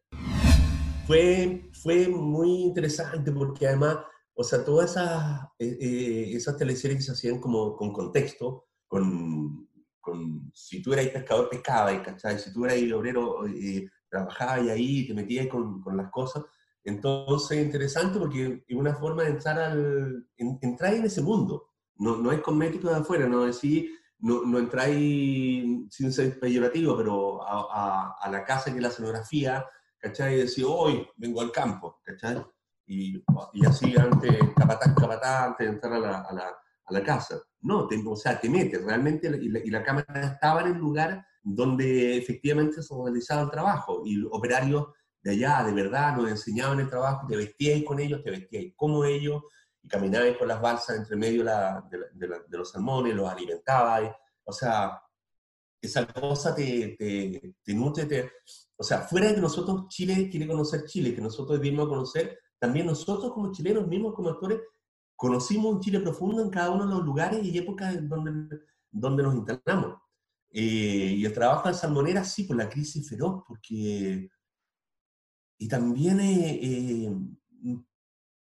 [1.06, 3.98] Fue, fue muy interesante porque además
[4.34, 9.68] o sea, todas esas, eh, eh, esas teleseries que se hacían como con contexto, con,
[10.00, 12.38] con si tú eras pescador, pescaba, ¿cachai?
[12.38, 16.44] Si tú eras obrero, eh, trabajabas ahí, te metías con, con, las cosas.
[16.84, 21.68] Entonces, interesante porque es una forma de entrar, al, entrar en ese mundo.
[21.96, 23.90] No, no es cosmético de afuera, no decir,
[24.22, 29.64] no, no entráis sin ser peyorativo, pero a, la casa que la escenografía,
[29.98, 30.34] ¿cachai?
[30.34, 32.42] Y decir, hoy vengo al campo, ¿cachai?
[32.86, 36.32] y, y así antes, capataz, capataz, antes de entrar a
[36.90, 37.40] la, casa.
[37.60, 40.78] No, te, o sea, te metes realmente y la, y la, cámara estaba en el
[40.78, 44.88] lugar donde efectivamente se realizaba el trabajo y operarios
[45.22, 49.04] de allá, de verdad, nos enseñaban el trabajo, te vestíais con ellos, te vestíais como
[49.04, 49.42] ellos
[49.82, 54.12] y caminabais por las balsas entre medio la, de, de, los salmones, los alimentabais.
[54.44, 55.00] O sea,
[55.80, 58.30] esa cosa te, te, te nutre, te,
[58.76, 62.86] o sea, fuera de que nosotros Chile quiere conocer Chile, que nosotros debimos conocer, también
[62.86, 64.60] nosotros como chilenos mismos, como actores,
[65.16, 69.34] conocimos un Chile profundo en cada uno de los lugares y épocas donde, donde nos
[69.34, 69.98] instalamos.
[70.50, 74.30] Eh, y el trabajo de Salmonera, sí, por la crisis feroz, porque...
[75.58, 77.86] Y también eh, un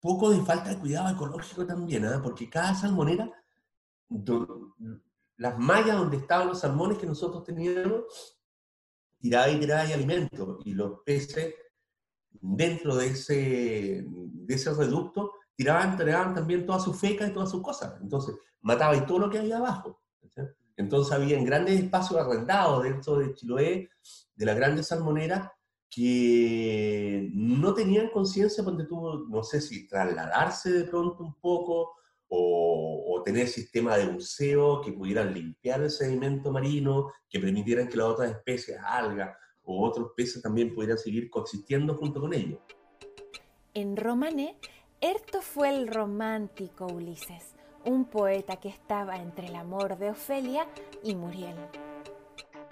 [0.00, 2.20] poco de falta de cuidado ecológico también, ¿ah?
[2.22, 3.30] porque cada salmonera,
[5.36, 8.38] las mallas donde estaban los salmones que nosotros teníamos,
[9.18, 11.54] tiraba y tiraba y alimento, y los peces
[12.30, 17.62] dentro de ese, de ese reducto, tiraban, tiraban también todas sus fecas y todas sus
[17.62, 18.00] cosas.
[18.00, 20.00] Entonces, mataba y todo lo que había abajo.
[20.76, 23.90] Entonces, había grandes espacios arrendados dentro de Chiloé,
[24.34, 25.52] de la grande salmonera,
[25.90, 31.94] que no tenían conciencia, porque tuvo, no sé si trasladarse de pronto un poco,
[32.30, 38.06] o, tener sistema de buceo que pudieran limpiar el sedimento marino, que permitieran que las
[38.06, 42.58] otras especies, algas o otros peces también pudieran seguir coexistiendo junto con ellos.
[43.74, 44.56] En Romane,
[45.00, 50.66] Erto fue el romántico Ulises, un poeta que estaba entre el amor de Ofelia
[51.02, 51.56] y Muriel.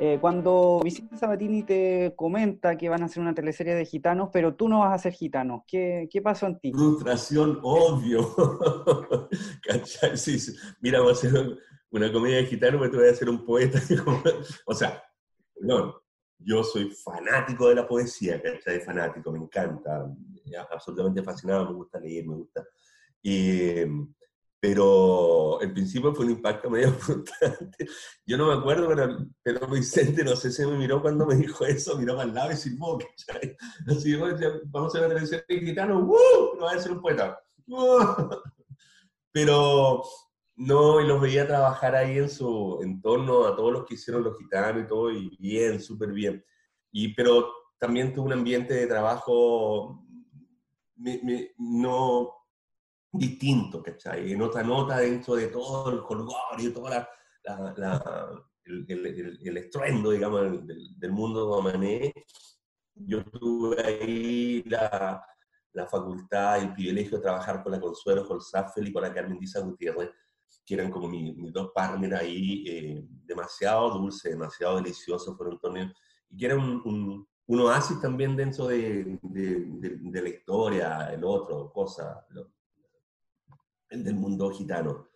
[0.00, 4.54] Eh, cuando Vicente Sabatini te comenta que van a hacer una teleserie de gitanos, pero
[4.54, 6.72] tú no vas a ser gitano, ¿qué, qué pasó en ti?
[6.72, 8.32] Frustración, obvio.
[10.14, 10.56] sí, sí.
[10.80, 11.32] Mira, voy a hacer
[11.90, 13.80] una comedia de gitanos, pero te voy a hacer un poeta.
[14.66, 15.02] o sea,
[15.52, 15.94] perdón,
[16.38, 18.80] yo soy fanático de la poesía, ¿cachai?
[18.80, 20.08] Fanático, me encanta,
[20.70, 22.64] absolutamente fascinado, me gusta leer, me gusta.
[24.60, 27.86] Pero el principio fue un impacto medio frustrante.
[28.26, 31.64] Yo no me acuerdo, pero, pero, Vicente, no sé si me miró cuando me dijo
[31.64, 33.56] eso, miró para el lado y silbó, ¿cachai?
[33.86, 36.56] Así, vamos a ver la televisión gitano, ¡uh!
[36.58, 37.38] No va a ser un poeta.
[39.32, 40.02] Pero
[40.56, 44.36] no, y los veía trabajar ahí en su entorno, a todos los que hicieron los
[44.38, 46.44] gitanos y todo, y bien, súper bien.
[46.90, 50.04] Y, pero también tuve un ambiente de trabajo
[51.58, 52.37] no
[53.12, 54.32] distinto, ¿cachai?
[54.32, 57.08] En otra nota dentro de todo el color y todo la,
[58.64, 62.12] el, el, el, estruendo, digamos, del, del mundo Mané.
[62.94, 65.24] Yo tuve ahí la,
[65.72, 69.38] la facultad y el privilegio de trabajar con la Consuelo Holzapfel y con la Carmen
[69.38, 70.10] Diza Gutiérrez,
[70.66, 75.92] que eran como mis, dos partners ahí, eh, demasiado dulce, demasiado delicioso, fueron torneos,
[76.28, 82.26] y que era un, un, oasis también dentro de, de, la historia, el otro, cosa,
[82.30, 82.46] el
[83.90, 85.08] del mundo gitano.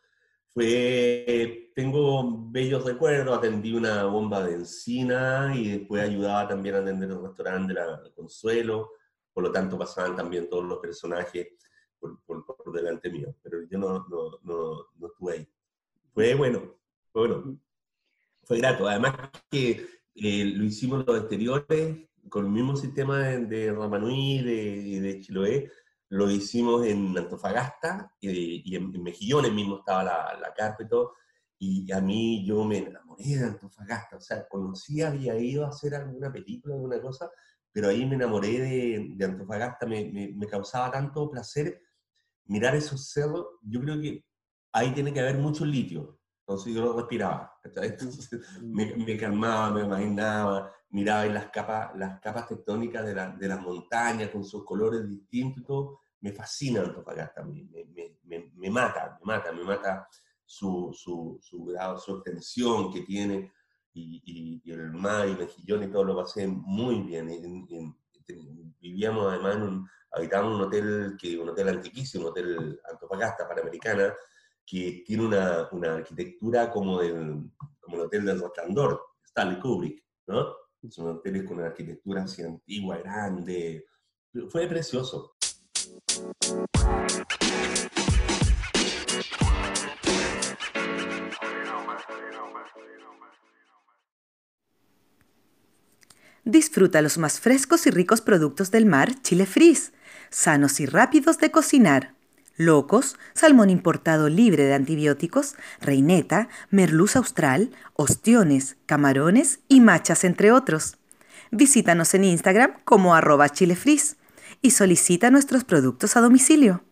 [0.48, 7.10] Fue, tengo bellos recuerdos, atendí una bomba de encina y después ayudaba también a atender
[7.10, 8.90] el restaurante de la Consuelo,
[9.32, 11.48] por lo tanto pasaban también todos los personajes
[11.98, 15.48] por, por, delante mío, pero yo no, no, no, no, estuve ahí.
[16.12, 16.76] Fue bueno,
[17.12, 17.58] fue bueno,
[18.44, 18.86] fue grato.
[18.88, 24.42] Además que eh, lo hicimos los anteriores con el mismo sistema de, de Ramanui y
[24.42, 25.70] de, de, Chiloé,
[26.12, 31.14] lo hicimos en Antofagasta y, en, Mejillones mismo estaba la, la carpeto
[31.58, 35.94] y a mí yo me enamoré de Antofagasta, o sea, conocía, había ido a hacer
[35.94, 37.30] alguna película, alguna cosa,
[37.72, 41.80] pero ahí me enamoré de, de Antofagasta, me, me, me, causaba tanto placer
[42.44, 44.26] mirar esos cerros, yo creo que
[44.72, 46.20] ahí tiene que haber mucho litio.
[46.52, 48.74] Entonces yo respiraba, mm.
[48.74, 53.60] me, me, calmaba, me imaginaba, miraba las capas, las capas tectónicas de, la, de las
[53.60, 56.00] montañas con sus colores distintos y todo.
[56.20, 60.06] Me fascina Antofagasta, me, me, me, me mata, me mata, me mata
[60.44, 63.50] su, su, su grado, su extensión que tiene,
[63.94, 67.28] y, y, el mar y Mejillón y todo lo pasé muy bien.
[68.80, 74.14] vivíamos además en un, habitábamos un hotel, que, un hotel antiquísimo, un hotel Antofagasta, Panamericana,
[74.72, 77.42] que tiene una, una arquitectura como, del,
[77.78, 80.46] como el Hotel del Resplandor, Stanley Kubrick, ¿no?
[80.88, 83.84] Son hoteles con una arquitectura así antigua, grande.
[84.48, 85.34] Fue precioso.
[96.44, 99.92] Disfruta los más frescos y ricos productos del mar Chile Freeze,
[100.30, 102.21] sanos y rápidos de cocinar.
[102.64, 110.98] Locos, salmón importado libre de antibióticos, reineta, merluz austral, ostiones, camarones y machas, entre otros.
[111.50, 114.16] Visítanos en Instagram como arroba chilefris
[114.62, 116.84] y solicita nuestros productos a domicilio.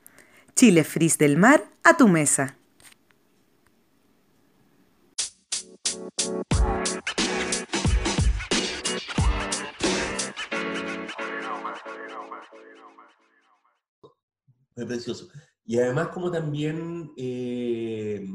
[0.54, 2.56] Chile Frizz del mar a tu mesa.
[14.74, 15.28] Fue precioso.
[15.70, 18.26] Y además como también, eh,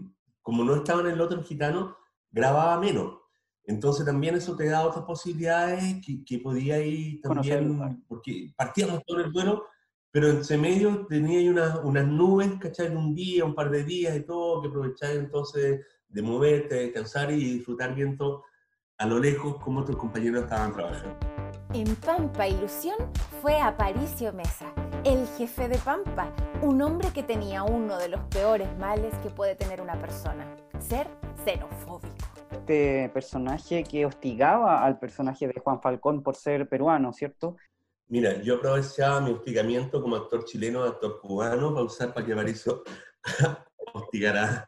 [0.41, 1.97] como no estaba en el otro gitano,
[2.31, 3.17] grababa menos.
[3.65, 9.19] Entonces también eso te da otras posibilidades que, que podía ir también, porque partíamos todo
[9.19, 9.65] el vuelo,
[10.11, 12.95] pero en ese medio tenía unas, unas nubes, ¿cachai?
[12.95, 17.55] Un día, un par de días y todo, que aprovechar entonces de moverte, descansar y
[17.55, 18.45] disfrutar viendo
[18.97, 21.17] a lo lejos cómo tus compañeros estaban trabajando.
[21.73, 22.95] En Pampa Ilusión
[23.41, 28.67] fue Aparicio Mesa el jefe de Pampa, un hombre que tenía uno de los peores
[28.79, 30.47] males que puede tener una persona,
[30.79, 31.07] ser
[31.45, 32.25] xenofóbico.
[32.51, 37.55] Este personaje que hostigaba al personaje de Juan Falcón por ser peruano, ¿cierto?
[38.07, 42.83] Mira, yo aprovechaba mi hostigamiento como actor chileno, actor cubano, para usar para que Mariso
[43.93, 44.67] hostigara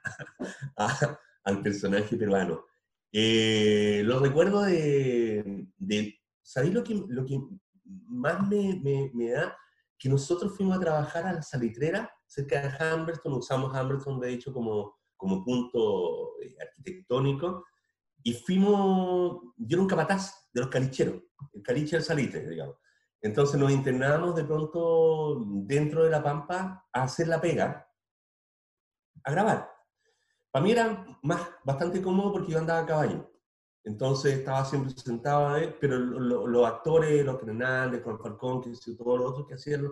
[1.46, 2.64] al personaje peruano.
[3.12, 7.40] Eh, lo recuerdo de, de ¿sabéis lo que, lo que
[7.86, 9.58] más me, me, me da?
[9.98, 14.54] Que nosotros fuimos a trabajar a la salitrera cerca de Humberston, usamos Humberston de hecho
[14.54, 17.66] como, como punto eh, arquitectónico,
[18.24, 22.76] y fuimos, yo era un capataz de los calicheros, el caliche del salitre, digamos.
[23.22, 27.90] Entonces nos internábamos de pronto dentro de la pampa a hacer la pega,
[29.24, 29.72] a grabar.
[30.52, 33.32] Para mí era más, bastante cómodo porque yo andaba a caballo.
[33.88, 39.32] Entonces estaba siempre sentado ahí, pero los actores, los Hernández, con Falcón, que todos los
[39.32, 39.84] otros que hacían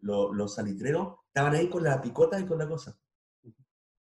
[0.00, 2.98] los, los salitreros, estaban ahí con la picota y con la cosa.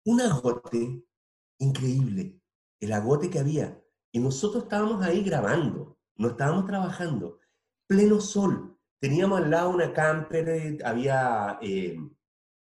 [0.06, 1.04] Un agote
[1.58, 2.40] increíble,
[2.80, 3.78] el agote que había.
[4.10, 7.38] Y nosotros estábamos ahí grabando, no estábamos trabajando,
[7.86, 8.74] pleno sol.
[8.98, 11.98] Teníamos al lado una camper, había eh,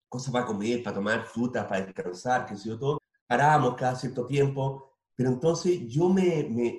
[0.09, 2.99] cosas para comer, para tomar frutas, para descansar, que sé yo, todo.
[3.27, 4.86] Parábamos cada cierto tiempo,
[5.17, 6.77] pero entonces yo me, me,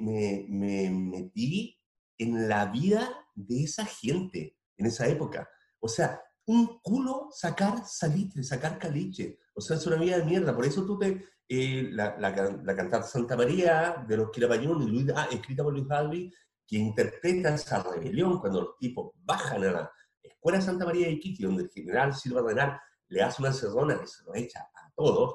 [0.49, 1.77] me, metí
[2.17, 5.51] en la vida de esa gente en esa época.
[5.81, 9.41] O sea, un culo sacar salitre, sacar caliche.
[9.55, 10.55] O sea, es una vida de mierda.
[10.55, 11.25] Por eso tú te...
[11.49, 12.31] Eh, la, la,
[12.63, 16.33] la, cantante Santa María de los Quilapayún, ah, escrita por Luis Albi,
[16.67, 21.45] que interpreta esa rebelión cuando los tipos bajan a la escuela Santa María de Iquique,
[21.45, 25.35] donde el general Silva Renal le hace una cerrona que se lo echa a todos.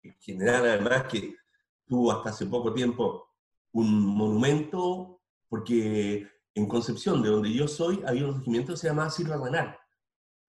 [0.00, 1.34] El general, además, que
[1.88, 3.26] tuvo hasta hace poco tiempo
[3.72, 9.10] un monumento, porque en Concepción, de donde yo soy, había un regimiento que se llamaba
[9.10, 9.78] Silva Ranar,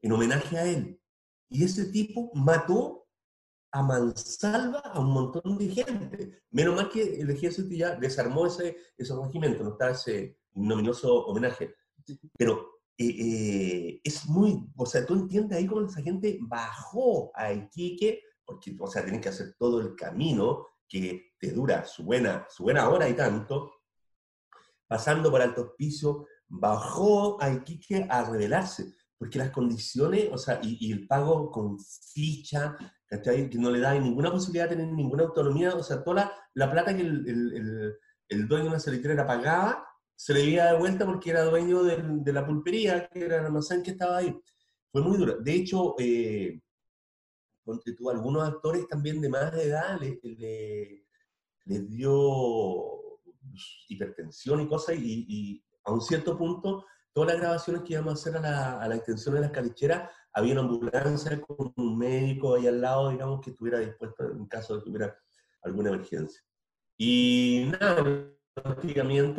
[0.02, 1.02] en homenaje a él.
[1.50, 3.08] Y ese tipo mató
[3.72, 6.42] a mansalva a un montón de gente.
[6.52, 11.76] Menos mal que el ejército ya desarmó ese, ese regimiento, no está ese nominoso homenaje.
[12.38, 17.54] Pero eh, eh, es muy, o sea, tú entiendes ahí cómo esa gente bajó a
[17.54, 22.46] Iquique, porque, o sea, tienen que hacer todo el camino que te dura su buena,
[22.50, 23.72] su buena hora y tanto,
[24.88, 30.92] pasando por Alto Hospicio, bajó a Iquique a revelarse, porque las condiciones, o sea, y,
[30.92, 32.76] el pago con ficha.
[33.10, 36.96] Que no le da ninguna posibilidad de tener ninguna autonomía, o sea, toda la, plata
[36.96, 39.84] que el, dueño de una salitrera pagaba,
[40.16, 43.82] se le iba de vuelta porque era dueño de, la pulpería, que era el almacén
[43.82, 44.40] que estaba ahí.
[44.92, 45.38] Fue muy duro.
[45.40, 46.62] De hecho, eh,
[48.12, 50.00] algunos actores también de más edad
[51.70, 53.00] les dio
[53.88, 58.38] hipertensión y cosas, y, a un cierto punto, todas las grabaciones que íbamos a hacer
[58.44, 63.12] a la, extensión de las calicheras, había una ambulancia con un médico ahí al lado,
[63.12, 65.16] digamos, que estuviera dispuesto en caso de que hubiera
[65.62, 66.42] alguna emergencia.
[66.98, 68.04] Y nada,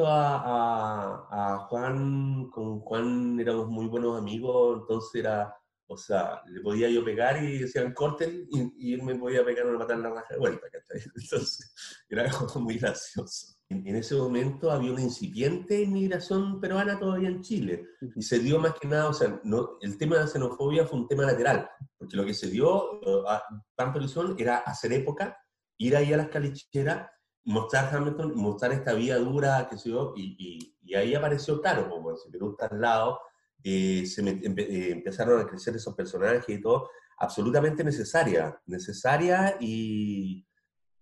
[0.07, 5.60] a, a, a, Juan, con Juan éramos muy buenos amigos, entonces era
[5.93, 9.81] O sea, le podía yo pegar y decían corten y, él me podía pegar una
[9.81, 11.03] patada en la raja de vuelta, ¿cachai?
[11.17, 11.75] Entonces,
[12.09, 13.57] era algo muy gracioso.
[13.69, 18.61] En, en, ese momento había una incipiente inmigración peruana todavía en Chile y se dio
[18.61, 21.69] más que nada, o sea, no, el tema de la xenofobia fue un tema lateral,
[21.99, 23.43] porque lo que se dio a
[23.75, 23.99] tanto
[24.39, 25.37] era hacer época,
[25.77, 27.09] ir ahí a las calicheras,
[27.45, 32.17] mostrar Hamilton, mostrar esta vía dura, que se yo, y, y, ahí apareció, claro, como
[32.17, 33.21] si Perú está al lado,
[33.63, 40.47] eh, se eh, empezaron a crecer esos personajes y todo, absolutamente necesaria, necesaria y,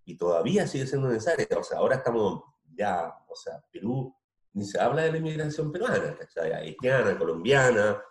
[0.05, 1.47] y, todavía sigue siendo necesaria.
[1.57, 2.43] O sea, ahora estamos
[2.75, 4.15] ya, o sea, Perú,
[4.53, 6.53] ni se habla de la inmigración peruana, ¿cachai?
[6.53, 8.03] Haitiana, colombiana,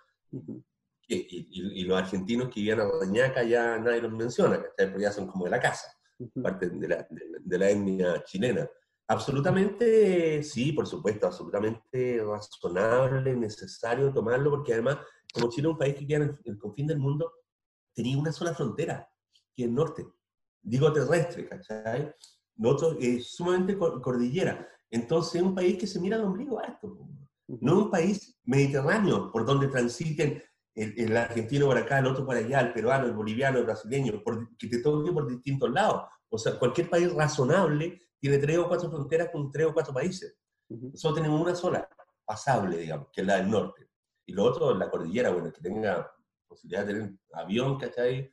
[1.09, 4.87] y, y, los argentinos que vivían a Doñaca ya nadie los menciona, ¿cachai?
[4.89, 5.91] Porque ya son como de la casa,
[6.41, 8.69] parte de la, de la etnia chilena.
[9.09, 14.97] Absolutamente, sí, por supuesto, absolutamente razonable, necesario tomarlo, porque además,
[15.33, 17.31] como Chile es un país que queda en el confín del mundo,
[17.93, 19.09] tenía una sola frontera,
[19.55, 20.05] que es el norte.
[20.61, 22.13] Digo terrestre, ¿cachai?
[22.57, 24.67] Nosotros es sumamente cordillera.
[24.91, 26.97] Entonces es un país que se mira al ombligo a esto.
[27.47, 30.43] No es un país mediterráneo por donde transiten
[30.75, 34.21] el, argentino por acá, el otro por allá, el peruano, el boliviano, el brasileño,
[34.59, 36.03] que te toque por distintos lados.
[36.29, 40.37] O sea, cualquier país razonable tiene tres o cuatro fronteras con tres o cuatro países.
[40.69, 41.87] Nosotros tenemos una sola,
[42.25, 43.89] pasable, digamos, que es la del norte.
[44.25, 46.11] Y lo otro, la cordillera, bueno, que tenga
[46.47, 48.31] posibilidad de tener avión, ¿cachai?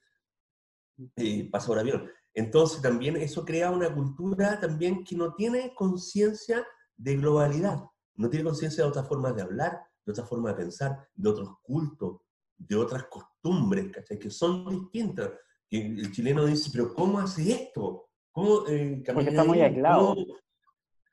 [1.16, 2.11] Y pasa por avión.
[2.35, 6.66] Entonces también eso crea una cultura también que no tiene conciencia
[6.97, 7.85] de globalidad,
[8.16, 11.49] no tiene conciencia de otras formas de hablar, de otras formas de pensar, de otros
[11.62, 12.20] cultos,
[12.57, 14.18] de otras costumbres, ¿cachai?
[14.18, 15.30] Que son distintas.
[15.68, 18.11] Que el chileno dice, pero ¿cómo hace esto?
[18.35, 20.16] ¿Cómo, eh, porque está muy aislado.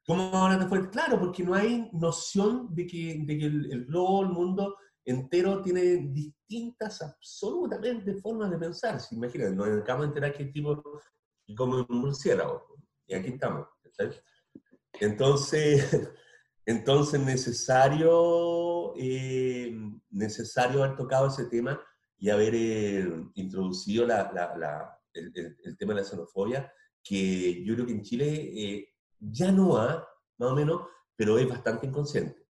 [0.07, 0.89] ¿Cómo, ahora fue?
[0.89, 5.97] Claro, porque no hay noción de que, de que el, globo, el mundo entero tiene
[6.11, 8.99] distintas, absolutamente, formas de pensar.
[8.99, 10.81] Si imagínate, nos acabamos de enterar que el tipo
[11.55, 12.65] como un murciélago.
[13.05, 13.67] Y aquí estamos.
[14.99, 16.09] Entonces,
[16.65, 19.77] entonces necesario, eh,
[20.09, 21.79] necesario haber tocado ese tema
[22.17, 25.31] y haber eh, introducido la, la, el,
[25.63, 26.73] el, tema de la xenofobia
[27.03, 28.89] que yo creo que en Chile eh,
[29.19, 30.81] ya no ha, más o menos,
[31.15, 32.45] pero es bastante inconsciente.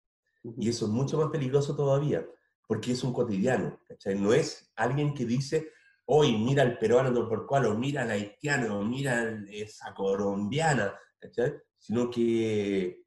[0.57, 2.26] Y eso es mucho más peligroso todavía,
[2.66, 4.18] porque es un cotidiano, ¿cachai?
[4.18, 5.72] No es alguien que dice,
[6.07, 11.55] hoy mira al peruano por cual, o mira al haitiano, o mira esa colombiana, ¿cachai?
[11.78, 13.05] Sino que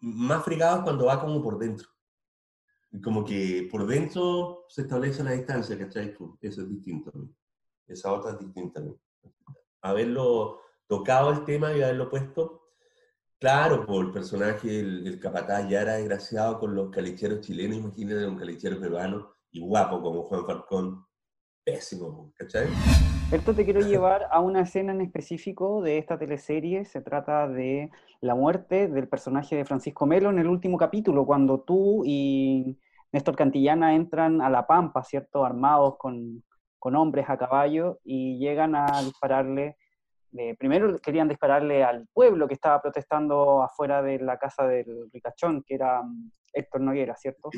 [0.00, 1.88] más fregado es cuando va como por dentro.
[3.02, 6.16] Como que por dentro se establece la distancia, ¿cachai?
[6.40, 7.12] Eso es distinto.
[7.86, 8.80] Esa otra es distinta
[9.84, 12.62] haberlo tocado el tema y haberlo puesto.
[13.38, 18.36] Claro, por el personaje, el, capataz ya era desgraciado con los calicheros chilenos, imagínate un
[18.38, 21.06] calichero peruano y guapo como Juan Falcón.
[21.66, 22.66] Pésimo, ¿cachai?
[23.32, 26.84] Esto te quiero llevar a una escena en específico de esta teleserie.
[26.84, 31.60] Se trata de la muerte del personaje de Francisco Melo en el último capítulo, cuando
[31.60, 32.78] tú y
[33.12, 35.44] Néstor Cantillana entran a La Pampa, ¿cierto?
[35.44, 36.42] Armados con,
[36.84, 39.78] con hombres a caballo y llegan a dispararle.
[40.58, 45.76] primero querían dispararle al pueblo que estaba protestando afuera de la casa del ricachón, que
[45.76, 47.48] era mm, Héctor Noguera, ¿cierto?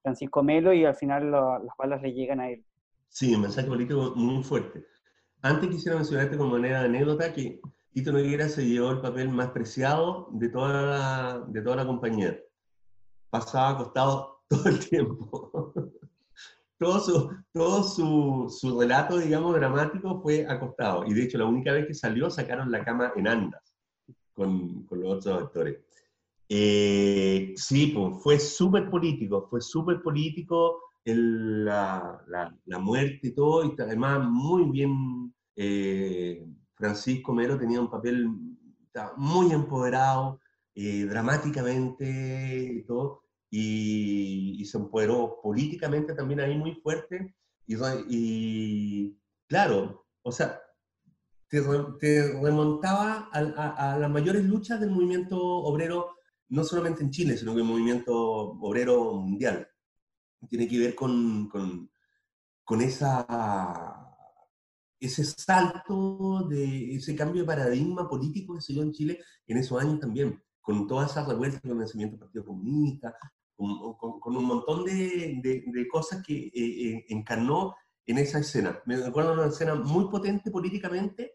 [0.00, 2.64] Francisco Melo y al final las balas le llegan a él.
[3.08, 4.86] Sí, un mensaje político muy fuerte.
[5.42, 7.60] Antes quisiera mencionarte como manera de anécdota que
[7.92, 12.38] Tito Noguera se llevó el papel más preciado de toda la, de toda la compañía.
[13.28, 15.74] Pasaba acostado todo el tiempo
[16.78, 21.04] todo su, todo su, su, relato, digamos, dramático fue acostado.
[21.06, 23.76] Y de hecho, la única vez que salió, sacaron la cama en andas
[24.32, 25.78] con, con los otros actores.
[26.48, 32.22] Eh, sí, pues, fue súper político, fue súper político el, la,
[32.64, 38.28] la, muerte y todo, y además muy bien, eh, Francisco Mero tenía un papel
[39.16, 40.40] muy empoderado,
[40.74, 47.34] eh, dramáticamente y todo, y, se empoderó políticamente también ahí muy fuerte.
[47.66, 47.76] Y,
[48.08, 50.60] y claro, o sea,
[51.48, 56.16] te, remontaba a, a, las mayores luchas del movimiento obrero,
[56.48, 59.68] no solamente en Chile, sino que el movimiento obrero mundial.
[60.48, 61.90] Tiene que ver con, con,
[62.64, 64.04] con esa
[65.00, 69.80] ese salto de ese cambio de paradigma político que se dio en Chile en esos
[69.80, 73.16] años también, con todas esas revueltas con el nacimiento del Partido Comunista,
[73.58, 77.74] con, un montón de, de, cosas que eh, eh, encarnó
[78.06, 78.80] en esa escena.
[78.86, 81.34] Me acuerdo de una escena muy potente políticamente,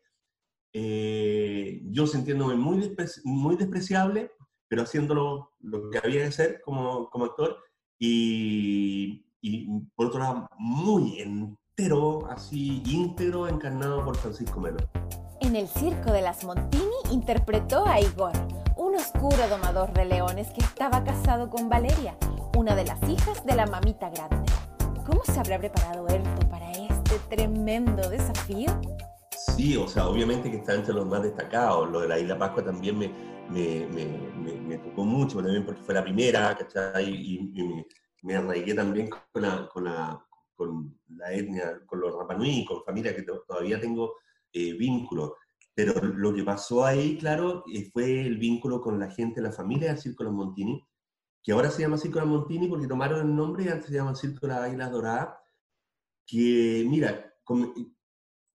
[0.71, 2.95] eh, yo sintiéndome muy,
[3.26, 4.32] muy despreciable,
[4.67, 7.57] pero haciendo lo que había que hacer como, como actor,
[7.99, 14.78] y, y por otro lado, muy entero, así íntegro, encarnado por Francisco Melo.
[15.41, 18.32] En el circo de las Montini interpretó a Igor,
[18.76, 22.17] un oscuro domador de leones que estaba casado con Valeria,
[22.57, 24.51] una de las hijas de la mamita grande.
[25.05, 28.69] ¿Cómo se habrá preparado Erto para este tremendo desafío?
[29.32, 31.89] Sí, o sea, obviamente que está entre los más destacados.
[31.89, 33.11] Lo de la Isla Pascua también me,
[33.49, 37.09] me, me, me tocó mucho, también porque fue la primera, ¿cachai?
[37.09, 37.86] Y, y
[38.24, 43.15] me, arraigué también con la, con, la, con la etnia, con los Rapanui, con familia
[43.15, 44.15] que todavía tengo
[44.51, 45.36] eh, vínculo.
[45.76, 49.89] Pero lo que pasó ahí, claro, eh, fue el vínculo con la gente, la familia
[49.89, 50.86] del Circo Los Montini,
[51.41, 54.15] que ahora se llama Circo Los Montini porque tomaron el nombre y antes se llama
[54.15, 55.36] Circo Las Águilas Doradas,
[56.26, 57.34] que, mira,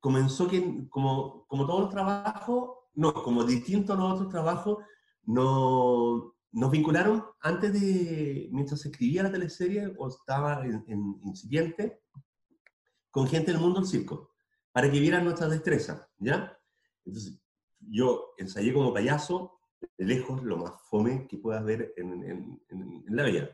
[0.00, 4.78] comenzó que, como, como todos los trabajos, no, como distintos a los otros trabajos,
[5.24, 12.00] no, nos vincularon antes de, mientras se escribía la teleserie o estaba en, en incipiente,
[13.10, 14.32] con gente del mundo del circo,
[14.72, 16.57] para que vieran nuestras destrezas, ¿ya?
[17.08, 17.40] Entonces,
[17.80, 19.58] yo ensayé como payaso,
[19.96, 23.50] de lejos, lo más fome que puedas ver en, en, en la vida.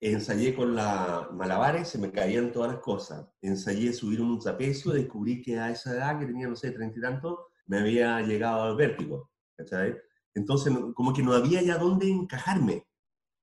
[0.00, 3.28] Ensayé con la malabares, se me caían todas las cosas.
[3.40, 7.02] Ensayé subir un trapecio, descubrí que a esa edad, que tenía, no sé, treinta y
[7.02, 9.30] tanto, me había llegado al vértigo.
[9.56, 9.96] ¿cachai?
[10.34, 12.86] Entonces, como que no había ya dónde encajarme.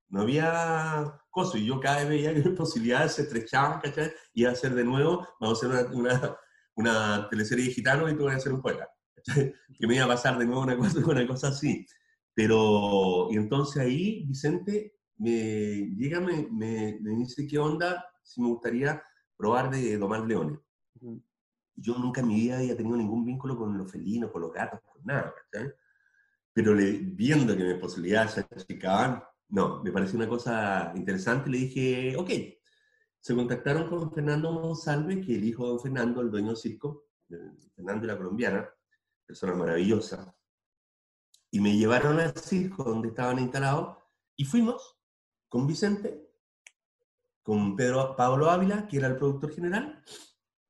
[0.09, 1.61] No había cosas.
[1.61, 4.11] Y yo cada vez veía que mis posibilidades se estrechaban, ¿cachai?
[4.33, 6.37] Iba a hacer de nuevo, vamos a hacer una, una,
[6.75, 8.89] una teleserie de gitanos y tú vas a hacer un poeta.
[9.79, 11.85] Que me iba a pasar de nuevo una cosa, una cosa así.
[12.33, 18.47] Pero, y entonces ahí Vicente me llega, me, me, me, dice qué onda, si me
[18.47, 19.01] gustaría
[19.37, 20.59] probar de domar leones.
[21.01, 21.21] Uh-huh.
[21.75, 24.81] Yo nunca en mi vida había tenido ningún vínculo con los felinos, con los gatos,
[24.81, 25.33] con nada.
[26.53, 31.57] Pero le, viendo que mis posibilidades se achicaban, no, me pareció una cosa interesante, le
[31.59, 32.29] dije, ok.
[33.21, 37.07] Se contactaron con Fernando Monsalve, que el hijo de don Fernando, el dueño del circo,
[37.75, 38.69] Fernando y la colombiana,
[39.29, 40.35] persona maravillosa,
[41.51, 43.95] y me llevaron al circo donde estaban instalados,
[44.35, 44.97] y fuimos
[45.47, 46.27] con Vicente,
[47.43, 50.03] con Pedro Pablo Ávila, que era el productor general,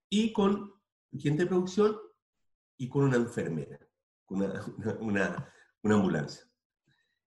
[0.10, 0.74] y con
[1.18, 1.98] gente de producción
[2.78, 3.80] y con una enfermera,
[4.28, 4.62] una,
[5.00, 6.44] una, una, ambulancia.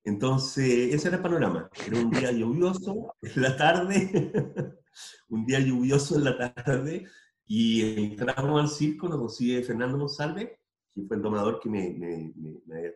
[0.05, 1.71] Entonces, ese era el panorama.
[1.87, 4.79] Era un día lluvioso en la tarde,
[5.31, 7.07] un día lluvioso en la tarde,
[7.47, 10.62] y entramos al circo, nos recibe Fernando Monsalve,
[10.95, 12.93] que fue el domador que me, me, me, me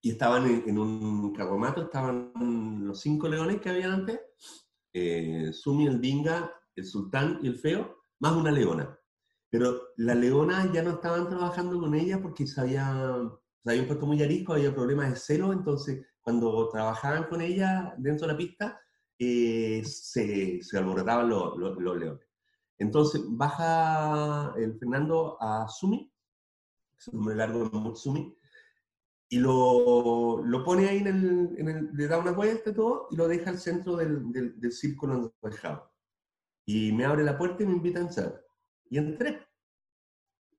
[0.00, 2.32] y estaban en, un carromato, estaban
[2.86, 4.20] los cinco leones que había antes,
[4.92, 8.96] eh, Sumi, el Dinga, el Sultán y el Feo, más una leona.
[9.50, 13.16] Pero la leona ya no estaban trabajando con ella porque se, había,
[13.64, 18.26] se habían puesto muy arisco, había problemas de celo, entonces cuando trabajaban con ella dentro
[18.26, 18.80] de la pista,
[19.18, 22.26] eh, se, se, alborotaban los, los, los, leones.
[22.78, 26.12] Entonces baja el Fernando a Sumi,
[26.98, 28.36] es un nombre largo, Sumi,
[29.30, 33.08] y lo, lo pone ahí en el, en el, le da una vuelta y todo,
[33.10, 35.92] y lo deja al centro del, del, del círculo dejado.
[36.66, 38.44] Y me abre la puerta y me invita a entrar.
[38.90, 39.46] Y entré.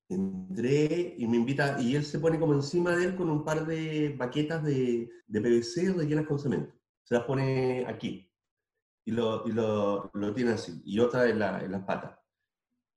[0.08, 3.66] Entré y me invita, y él se pone como encima de él con un par
[3.66, 6.74] de baquetas de, de PVC rellenas con cemento.
[7.04, 8.32] Se las pone aquí.
[9.06, 10.82] Y lo, y lo, lo tiene así.
[10.86, 12.20] Y otra en, la, en las patas.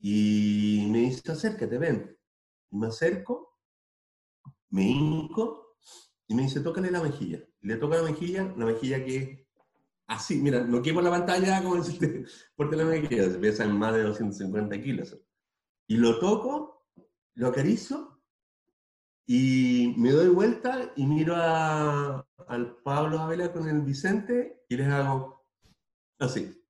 [0.01, 2.17] Y me dice, acércate, ven.
[2.73, 3.59] Y me acerco,
[4.71, 5.77] me hinco
[6.27, 7.41] y me dice, tócale la mejilla.
[7.61, 9.43] Le toca la mejilla, la mejilla que es
[10.07, 12.25] así, mira, no quemo la pantalla como decirte,
[12.57, 15.17] porque la mejilla, pesa más de 250 kilos.
[15.87, 16.87] Y lo toco,
[17.35, 18.13] lo acaricio,
[19.27, 24.89] y me doy vuelta y miro a, al Pablo Abela con el Vicente y les
[24.89, 25.47] hago
[26.19, 26.61] así.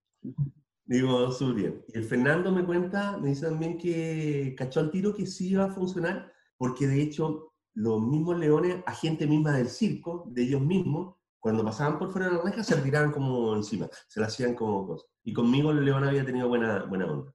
[0.85, 1.85] Digo, súper bien.
[1.93, 5.73] El Fernando me cuenta, me dice también que cachó al tiro que sí iba a
[5.73, 11.17] funcionar, porque de hecho los mismos leones, a gente misma del circo, de ellos mismos,
[11.41, 14.87] cuando pasaban por fuera de la reja, se retiraban como encima, se la hacían como
[14.87, 15.09] cosas.
[15.25, 17.35] Y conmigo el león había tenido buena, buena onda.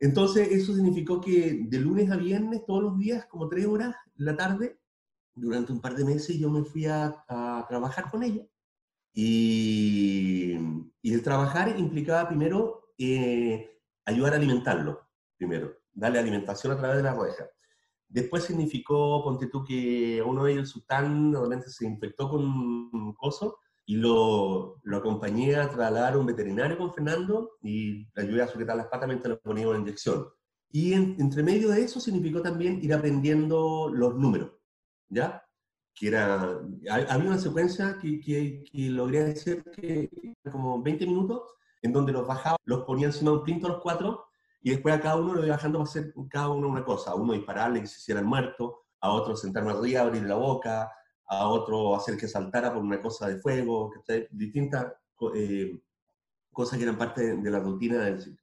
[0.00, 4.36] Entonces, eso significó que de lunes a viernes, todos los días, como tres horas la
[4.36, 4.78] tarde,
[5.34, 8.46] durante un par de meses, yo me fui a, a trabajar con ella.
[9.12, 10.56] Y,
[11.02, 17.02] y, el trabajar implicaba primero eh, ayudar a alimentarlo, primero, darle alimentación a través de
[17.02, 17.48] la reja.
[18.08, 23.14] Después significó, ponte tú, que uno de ellos, el sultán, realmente se infectó con un
[23.14, 28.42] coso y lo, lo acompañé a trasladar a un veterinario con Fernando y le ayudé
[28.42, 30.28] a sujetar las patas mientras le ponía una inyección.
[30.70, 34.52] Y en, entre medio de eso significó también ir aprendiendo los números,
[35.08, 35.42] ¿ya?
[35.98, 40.08] Que era, había una secuencia que, que, que logré hacer que
[40.50, 41.42] como 20 minutos
[41.82, 44.26] en donde los bajaba, los ponía encima de un plinto los cuatro,
[44.62, 47.12] y después a cada uno lo iba bajando para hacer cada uno una cosa.
[47.12, 50.90] A uno dispararle que se hiciera el muerto, a otro sentarme arriba, abrir la boca,
[51.26, 53.92] a otro hacer que saltara por una cosa de fuego,
[54.30, 54.92] distintas
[55.34, 55.78] eh,
[56.52, 58.42] cosas que eran parte de, la rutina del ciclo.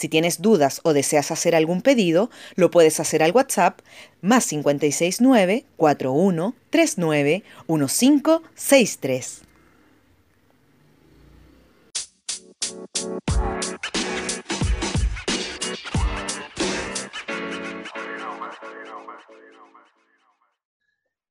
[0.00, 3.80] Si tienes dudas o deseas hacer algún pedido, lo puedes hacer al WhatsApp
[4.22, 9.42] más 569 41 39 1563.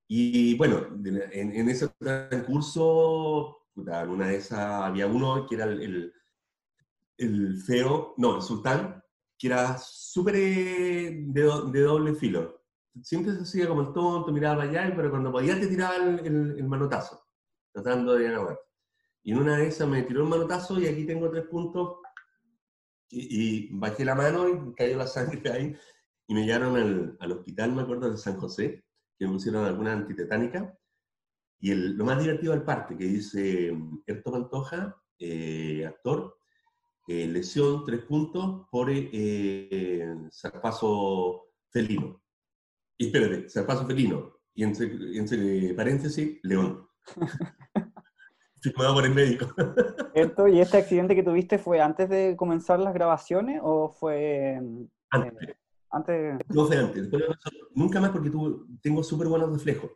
[0.08, 0.86] Y bueno,
[1.32, 1.90] en, ese
[2.46, 6.19] curso, en una de esas había uno que era el el
[7.66, 9.04] feo, no, el sultán,
[9.38, 12.62] que era súper eh, de, doble filo.
[13.02, 17.24] Siempre se hacía como el tonto, miraba allá, pero cuando podía te tiraba el, manotazo,
[17.72, 18.60] tratando de ganar.
[19.24, 21.98] Y en una de esas me tiró el manotazo y aquí tengo tres puntos
[23.10, 25.76] y, bajé la mano y cayó la sangre ahí
[26.28, 28.84] y me llevaron al, hospital, me acuerdo, de San José,
[29.18, 30.78] que me pusieron alguna antitetánica.
[31.62, 36.39] Y lo más divertido del parte, que dice Erto Pantoja, eh, actor,
[37.12, 42.22] eh, lesión, tres puntos, por eh, zarpazo felino.
[43.00, 44.32] Y espérate, zarpazo felino.
[44.54, 46.88] Y entre, paréntesis, león.
[48.62, 49.48] Firmado por el médico.
[50.52, 54.62] ¿Y este accidente que tuviste fue antes de comenzar las grabaciones o fue...
[55.10, 55.58] Antes.
[55.90, 56.38] antes...
[56.50, 57.10] No fue antes.
[57.74, 58.30] nunca más porque
[58.84, 59.90] tengo súper buenos reflejos.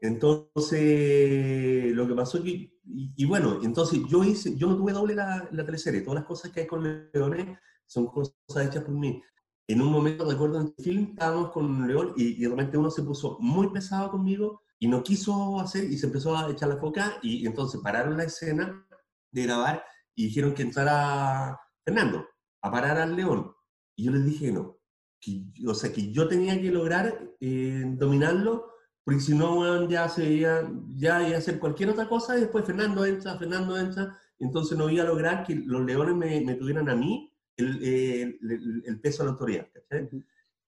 [0.00, 5.14] Entonces, lo que pasó es que, y, bueno, entonces yo hice, yo no tuve doble
[5.14, 6.82] la, la teleserie, todas las cosas que hay con
[7.12, 9.22] Leones son cosas hechas por mí.
[9.68, 12.90] En un momento, recuerdo en el film, estábamos con León y, y, de repente uno
[12.90, 16.78] se puso muy pesado conmigo y no quiso hacer y se empezó a echar la
[16.78, 18.86] foca y, entonces pararon la escena
[19.30, 19.84] de grabar
[20.14, 22.26] y dijeron que entrara Fernando
[22.62, 23.52] a parar al León.
[23.94, 24.78] Y yo les dije no,
[25.20, 28.70] que, o sea, que yo tenía que lograr eh, dominarlo
[29.04, 32.64] porque si no, ya se veía, ya iba a hacer cualquier otra cosa y después
[32.64, 36.88] Fernando entra, Fernando entra, entonces no iba a lograr que los leones me, me tuvieran
[36.88, 39.68] a mí el, el, el, peso de la autoridad,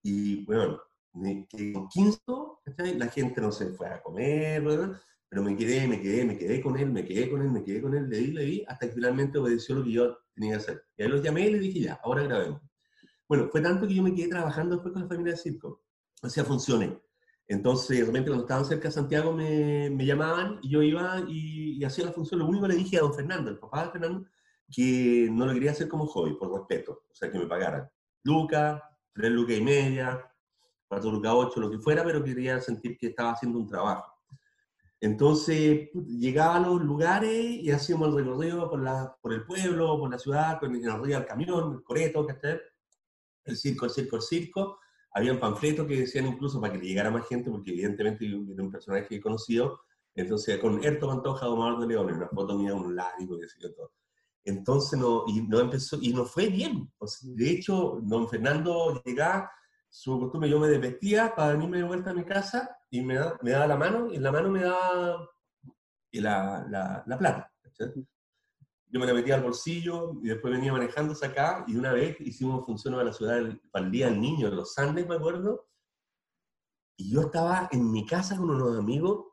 [0.02, 0.80] Y bueno,
[1.14, 5.00] me quedé quinto, La gente no se fue a comer, ¿verdad?
[5.28, 7.80] Pero me quedé, me quedé, me quedé con él, me quedé con él, me quedé
[7.80, 10.56] con él, le di, le di, hasta que finalmente obedeció lo que yo tenía que
[10.56, 10.84] hacer.
[10.96, 12.60] Y ahí los llamé y le dije, ya, ahora grabemos.
[13.26, 15.82] Bueno, fue tanto que yo me quedé trabajando después con la familia de circo.
[16.22, 17.00] O sea, funcioné.
[17.52, 21.84] Entonces, de repente, cuando estaban cerca de Santiago, me, me llamaban y yo iba y,
[21.84, 22.40] hacía la función.
[22.40, 24.26] Lo único que le dije a don Fernando, el papá de Fernando,
[24.70, 27.90] que no lo quería hacer como hobby, por respeto, o sea, que me pagaran.
[28.22, 28.82] Luca,
[29.12, 30.32] tres lucas y media,
[30.88, 34.10] cuatro lucas ocho, lo que fuera, pero quería sentir que estaba haciendo un trabajo.
[34.98, 40.10] Entonces, llegaba a los lugares y hacíamos el recorrido por, la, por el pueblo, por
[40.10, 42.26] la ciudad, con el arriba del camión, el coreto,
[43.44, 44.78] el circo, el circo, el circo,
[45.12, 48.70] habían panfletos que decían incluso para que le llegara más gente, porque evidentemente era un
[48.70, 49.80] personaje conocido,
[50.14, 53.92] entonces con Erto Pantoja, Omar de León, una foto mía, un látigo, y todo.
[54.44, 56.90] Entonces, no, y no empezó, y no fue bien.
[57.22, 59.50] de hecho, don Fernando llegaba,
[59.88, 63.38] su costumbre, yo me desvestía para venirme de vuelta a mi casa y me, da,
[63.42, 65.28] me daba la mano, y en la mano me daba
[66.12, 67.52] la, la, la plata
[68.92, 72.66] yo me la metía al bolsillo y después venía manejándose acá y una vez hicimos
[72.66, 75.66] función a la ciudad para el Día del Niño en los Andes, me acuerdo,
[76.98, 79.28] y yo estaba en mi casa con unos amigos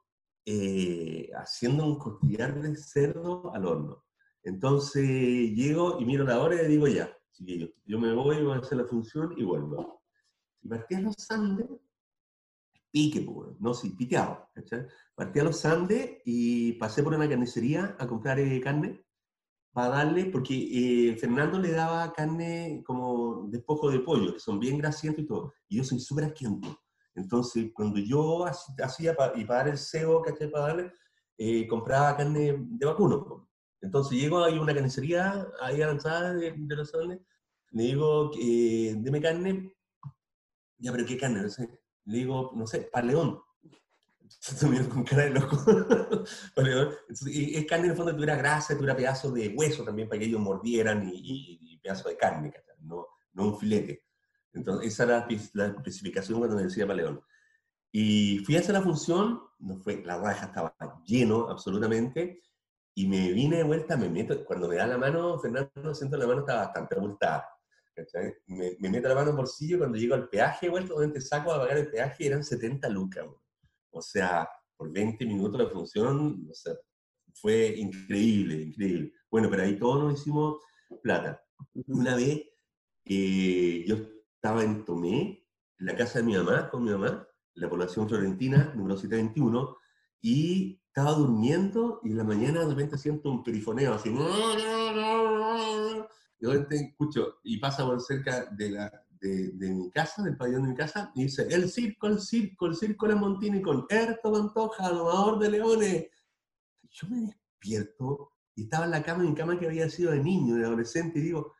[0.46, 4.06] eh, haciendo un costillar de cerdo al horno.
[4.44, 8.62] Entonces llego y miro la hora y digo ya, yo, yo me voy, voy a
[8.62, 10.02] hacer la función y vuelvo.
[10.62, 11.68] Y partí a los Andes,
[12.92, 14.50] pique, pues, no, sí, piteado,
[15.16, 19.04] Partí a los Andes y pasé por una carnicería a comprar eh, carne
[19.80, 24.78] para darle, porque eh, Fernando le daba carne como despojo de pollo, que son bien
[24.78, 26.68] grasientos y todo, y yo soy súper asquiento.
[27.16, 30.52] Entonces, cuando yo hacía, y para dar el cebo, ¿cachai?
[30.52, 30.92] Para darle,
[31.38, 33.48] eh, compraba carne de vacuno.
[33.82, 37.22] Entonces llego a una carnicería ahí avanzada de, de los Andes,
[37.72, 39.78] le digo, eh, deme carne,
[40.78, 41.42] ya, pero ¿qué carne?
[41.42, 41.80] No sé.
[42.04, 43.40] Le digo, no sé, para león.
[44.30, 45.58] Se terminó con cara de loco.
[47.26, 50.26] y es carne en el fondo tuviera grasa, tuviera pedazos de hueso también para que
[50.26, 54.06] ellos mordieran y, pedazos de carne, no, no un filete.
[54.54, 57.22] Entonces, esa era la, especificación cuando me decía para León.
[57.92, 60.76] Y fui a hacer la función, no fue, la raja estaba
[61.06, 62.44] lleno absolutamente,
[62.94, 66.28] y me vine de vuelta, me meto, cuando me da la mano, Fernando, siento la
[66.28, 67.48] mano estaba bastante abultada.
[68.48, 71.52] Me, me, meto la mano en el bolsillo cuando llego al peaje, vuelto, donde saco
[71.52, 73.26] a pagar el peaje, eran 70 lucas.
[73.92, 76.74] O sea, por 20 minutos de función, o sea,
[77.34, 79.14] fue increíble, increíble.
[79.30, 80.58] Bueno, pero ahí todos nos hicimos
[81.02, 81.44] plata.
[81.88, 82.42] Una vez
[83.06, 83.98] eh, yo
[84.36, 85.46] estaba en Tomé,
[85.80, 89.78] en la casa de mi mamá, con mi mamá, en la población florentina, número 721,
[90.22, 94.10] y estaba durmiendo y en la mañana de repente siento un perifoneo así.
[96.42, 100.38] Y de repente escucho, y pasa por cerca de, la, de, de, mi casa, del
[100.38, 103.86] pabellón de mi casa, y dice, el circo, el circo, el circo de Montini con
[103.90, 106.08] Erto Pantoja, domador de leones.
[106.90, 110.56] Yo me despierto y estaba en la cama, en cama que había sido de niño,
[110.56, 111.54] de adolescente, y digo,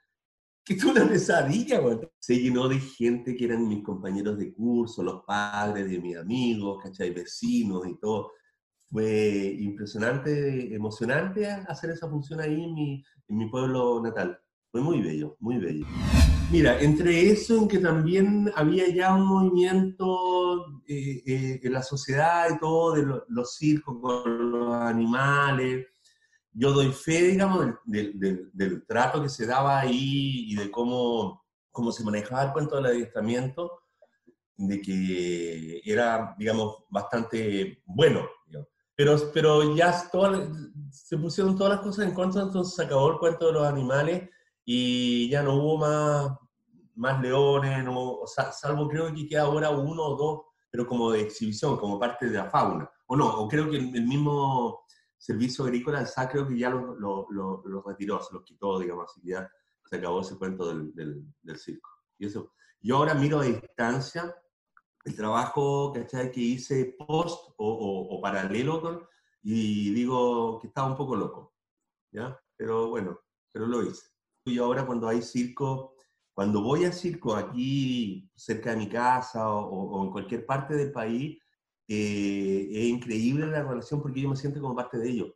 [0.70, 1.98] que es una pesadilla, güey.
[2.20, 6.84] Se llenó de gente que eran mis compañeros de curso, los padres de mis amigos,
[6.84, 7.12] ¿cachai?
[7.12, 8.34] Vecinos y todo.
[8.90, 14.40] Fue impresionante, emocionante hacer esa función ahí en mi, en mi pueblo natal.
[14.72, 15.86] Fue muy bello, muy bello.
[16.52, 22.48] Mira, entre eso en que también había ya un movimiento eh, eh, en la sociedad
[22.56, 25.88] y todo, de los circos con los animales,
[26.52, 31.92] yo doy fe, digamos, del, del, trato que se daba ahí y de cómo, cómo
[31.92, 33.84] se manejaba el cuento del adiestramiento,
[34.58, 38.28] de que era, digamos, bastante bueno.
[38.96, 39.94] Pero, pero ya
[40.92, 44.30] se pusieron todas las cosas en contra, entonces se acabó el cuento de los animales
[44.72, 46.32] y ya no hubo más,
[46.94, 51.76] más leones, no, salvo creo que queda ahora uno o dos, pero como de exhibición,
[51.78, 52.88] como parte de la fauna.
[53.08, 54.86] O no, o creo que el mismo
[55.18, 59.10] Servicio Agrícola, el SAC creo que ya los lo, lo, retiró, se los quitó, digamos,
[59.10, 59.52] así ya
[59.86, 61.90] se acabó ese cuento del, del, circo.
[62.20, 64.36] Y eso, yo ahora miro a distancia
[65.04, 69.04] el trabajo que hice post o, o, paralelo con,
[69.42, 71.56] y digo que estaba un poco loco,
[72.12, 72.40] ¿ya?
[72.56, 73.20] Pero bueno,
[73.52, 74.19] pero lo hice.
[74.50, 75.96] Y ahora cuando hay circo,
[76.34, 80.92] cuando voy a circo aquí cerca de mi casa o, o en cualquier parte del
[80.92, 81.38] país,
[81.92, 85.34] eh, es increíble la relación porque yo me siento como parte de ellos,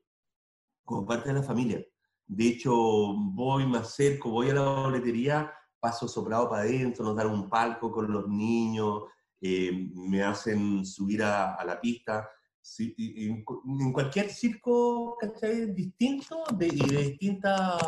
[0.85, 1.83] como parte de la familia.
[2.27, 7.31] De hecho, voy, me acerco, voy a la boletería, paso soplado para adentro, nos dan
[7.31, 9.05] un palco con los niños,
[9.41, 12.29] eh, me hacen subir a, la pista.
[12.77, 13.43] en,
[13.91, 15.73] cualquier circo, ¿cachai?
[15.73, 17.81] Distinto de, y de distintas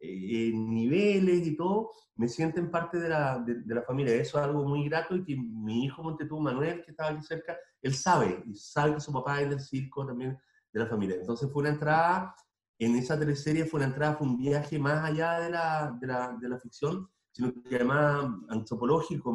[0.00, 4.14] eh, niveles y todo, me sienten parte de la, de, la, familia.
[4.14, 7.56] Eso es algo muy grato y que mi hijo Montetú, Manuel, que estaba aquí cerca,
[7.82, 10.38] él sabe, y sabe que su papá es del circo también
[10.72, 11.16] de la familia.
[11.16, 12.34] Entonces fue una entrada,
[12.78, 16.36] en esa teleserie fue una entrada, fue un viaje más allá de la, de la,
[16.40, 19.34] de la ficción, sino que además antropológico,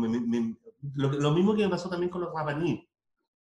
[0.95, 2.87] lo, lo, mismo que me pasó también con los rapaní.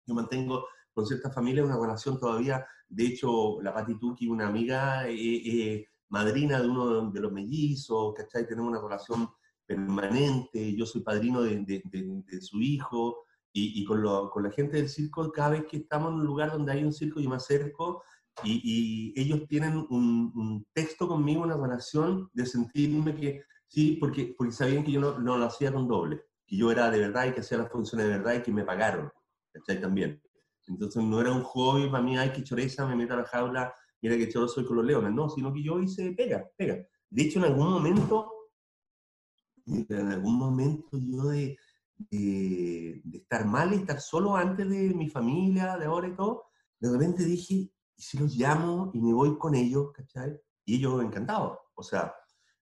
[0.05, 5.07] Yo mantengo con ciertas familias una relación todavía, de hecho, la Pati Tuki, una amiga,
[5.07, 8.47] eh, eh, madrina de uno de los mellizos, ¿cachai?
[8.47, 9.29] Tenemos una relación
[9.65, 15.65] permanente, yo soy padrino de, su hijo, y, con, la gente del circo, cada vez
[15.65, 18.03] que estamos en un lugar donde hay un circo, yo me acerco
[18.43, 24.83] y, ellos tienen un, texto conmigo, una relación de sentirme que, sí, porque, porque sabían
[24.83, 27.41] que yo no, no, lo hacía con doble, que yo era de verdad y que
[27.41, 29.11] hacía las funciones de verdad y que me pagaron,
[29.51, 29.81] ¿cachai?
[29.81, 30.21] También.
[30.67, 33.73] Entonces no era un hobby para mí, ay, qué choreza, me meto a la jaula
[34.01, 36.77] mira que yo soy con los leones, no, sino que yo hice pega, pega.
[37.09, 38.31] De hecho, en algún momento,
[39.65, 41.57] en algún momento yo de,
[41.97, 46.45] de, estar mal y estar solo antes de mi familia, de ahora y todo,
[46.79, 50.39] de repente dije, ¿y si los llamo y me voy con ellos, cachai?
[50.65, 52.13] Y ellos encantados, o sea,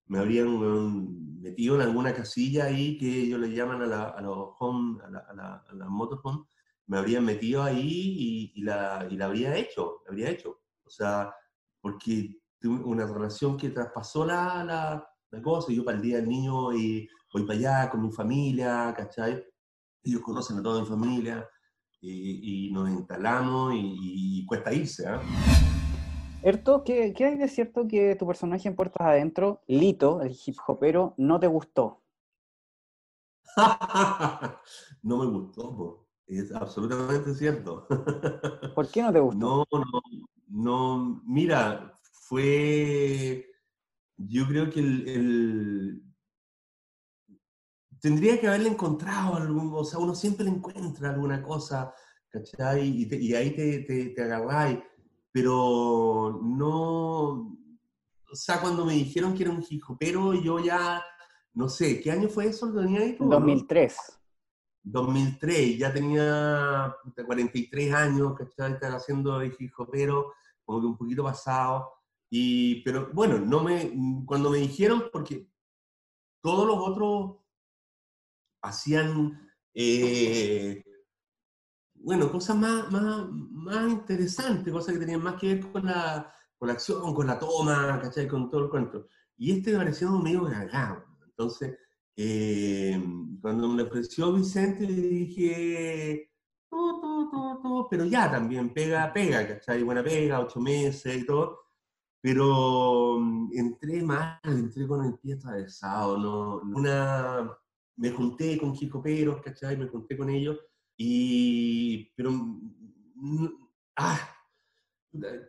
[0.07, 4.49] me habrían metido en alguna casilla ahí que ellos le llaman a, la, a los
[4.59, 6.45] home, a la, a la, a la motorhome,
[6.87, 10.61] me habrían metido ahí y, y, la, y la habría hecho, la habría hecho.
[10.85, 11.33] O sea,
[11.81, 15.71] porque tuve una relación que traspasó la, la, la cosa.
[15.71, 19.43] Yo para el día del niño y voy para allá con mi familia, ¿cachai?
[20.03, 21.47] Ellos conocen a toda mi familia
[22.01, 25.03] y, nos instalamos y, cuesta irse.
[25.07, 25.19] ¿eh?
[26.43, 30.55] Erto, ¿qué, ¿qué, hay de cierto que tu personaje en Puertas Adentro, Lito, el hip
[30.67, 32.03] hopero, no te gustó?
[35.01, 37.87] no me gustó, es absolutamente cierto.
[38.75, 39.39] ¿Por qué no te gustó?
[39.39, 40.01] No, no,
[40.47, 43.45] no, mira, fue,
[44.17, 46.03] yo creo que el,
[47.99, 51.93] tendría que haberle encontrado algún, o sea, uno siempre le encuentra alguna cosa,
[52.29, 53.07] ¿cachai?
[53.11, 54.79] Y, ahí te, te, te agarráis,
[55.31, 57.57] pero no,
[58.31, 59.63] o sea, cuando me dijeron que era un
[59.99, 61.03] pero yo ya,
[61.53, 62.65] no sé, ¿qué año fue eso?
[62.65, 63.95] ¿Lo tenía ahí 2003.
[64.85, 68.73] 2003, ya tenía 43 años, ¿cachai?
[68.73, 69.41] Estaba haciendo
[69.91, 70.33] pero
[70.63, 71.91] como que un poquito pasado.
[72.29, 73.91] Y, pero bueno, no me,
[74.25, 75.49] cuando me dijeron, porque
[76.41, 77.37] todos los otros
[78.61, 80.83] hacían, eh,
[81.95, 86.67] bueno, cosas más, más, más interesantes, cosas que tenían más que ver con la, con
[86.67, 88.27] la acción, con la toma, ¿cachai?
[88.27, 89.07] Con todo el cuento.
[89.35, 91.03] Y este me pareció medio cagado.
[91.25, 91.75] Entonces,
[92.17, 93.01] eh,
[93.41, 96.31] cuando me ofreció Vicente, le dije,
[97.89, 99.83] pero ya también, pega, pega, ¿cachai?
[99.83, 101.59] Buena pega, ocho meses y todo.
[102.21, 106.55] Pero mm, entré mal, entré con el pie atravesado, ¿no?
[106.75, 107.55] Una,
[107.97, 109.77] me junté con jicoperos, ¿cachai?
[109.77, 110.59] Me junté con ellos
[110.97, 113.47] y, pero, mm,
[113.97, 114.35] ah,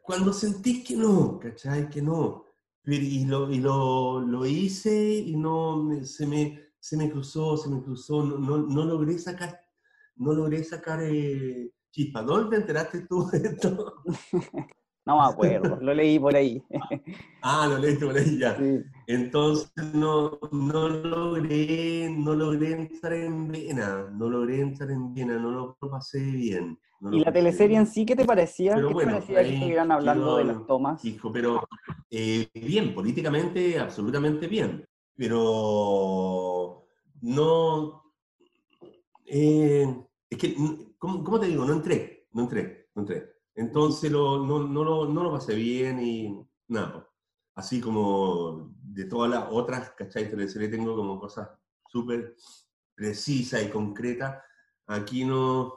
[0.02, 1.88] cuando sentís que no, ¿cachai?
[1.88, 2.45] Que no.
[2.86, 7.82] Y lo, y lo, lo hice y no, se me, se me cruzó, se me
[7.82, 9.60] cruzó, no, no, no logré sacar,
[10.14, 12.22] no logré sacar eh, chispa.
[12.22, 14.02] ¿Dónde te enteraste tú de esto?
[15.06, 16.60] No me acuerdo, lo leí por ahí.
[17.42, 18.58] ah, lo leíste por ahí ya.
[19.06, 25.52] Entonces no, no, logré, no logré entrar en vena, no logré entrar en vena, no
[25.52, 26.76] lo pasé bien.
[27.12, 28.74] ¿Y la teleserie en sí qué te parecía?
[28.74, 31.04] ¿Qué te parecía que estuvieran hablando de las tomas?
[31.04, 31.62] Hijo, pero
[32.10, 34.84] eh, bien, políticamente absolutamente bien,
[35.14, 36.84] pero
[37.20, 38.02] no...
[39.24, 39.86] Eh,
[40.28, 40.56] es que,
[40.98, 41.64] ¿cómo, ¿cómo, te digo?
[41.64, 43.35] No entré, no entré, no entré.
[43.56, 47.08] Entonces lo, no, no, lo, no, lo pasé bien y nada.
[47.54, 50.28] Así como de todas las otras, ¿cachai?
[50.30, 51.48] Teleserie tengo como cosas
[51.88, 52.36] súper
[52.94, 54.42] precisas y concretas.
[54.86, 55.72] Aquí no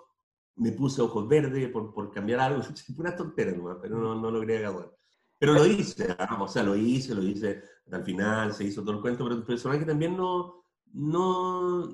[0.57, 2.61] me puse ojos verdes por, por cambiar algo.
[2.95, 4.93] Pura tontería nomás, pero no, no logré agarrar.
[5.39, 8.81] Pero lo hice, ah, o sea, lo hice, lo hice hasta el final, se hizo
[8.81, 11.87] todo el cuento, pero el personaje también no, no,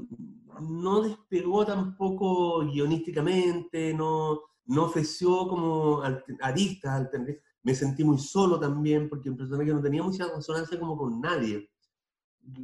[0.61, 6.01] no despegó tampoco guionísticamente, no, no ofreció como
[6.41, 7.09] aristas,
[7.63, 11.69] me sentí muy solo también, porque un personaje no tenía mucha resonancia como con nadie.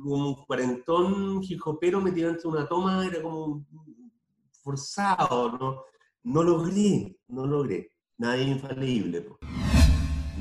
[0.03, 3.65] Un cuarentón jijopero metido entre una toma era como
[4.63, 5.81] forzado, ¿no?
[6.23, 7.91] No logré, no logré.
[8.17, 9.27] Nadie infalible.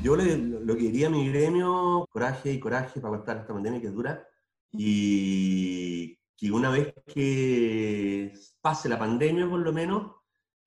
[0.03, 3.81] Yo le, lo que diría a mi gremio, coraje y coraje para aguantar esta pandemia
[3.81, 4.27] que dura,
[4.71, 10.20] y que una vez que pase la pandemia por lo menos,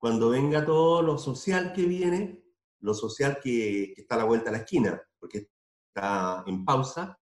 [0.04, 2.44] cuando venga todo lo social que viene,
[2.80, 5.48] lo social que, está a la vuelta a la esquina, porque
[5.88, 7.18] está en pausa,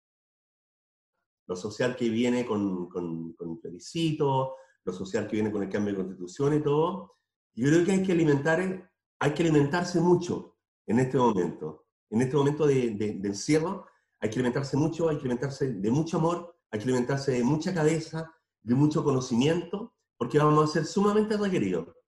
[1.47, 5.93] lo social que viene con, con, con plebiscito, lo social que viene con el cambio
[5.93, 7.19] de constitución y todo,
[7.55, 10.57] yo creo que hay que alimentar, hay que alimentarse mucho
[10.89, 11.87] en este momento.
[12.11, 13.87] En este momento de, de, de encierro,
[14.19, 17.73] hay que alimentarse mucho, hay que alimentarse de mucho amor, hay que alimentarse de mucha
[17.73, 22.02] cabeza, de mucho conocimiento, porque vamos a ser sumamente requeridos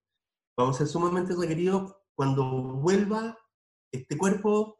[0.57, 3.39] vamos a ser sumamente requeridos cuando vuelva
[3.91, 4.79] este cuerpo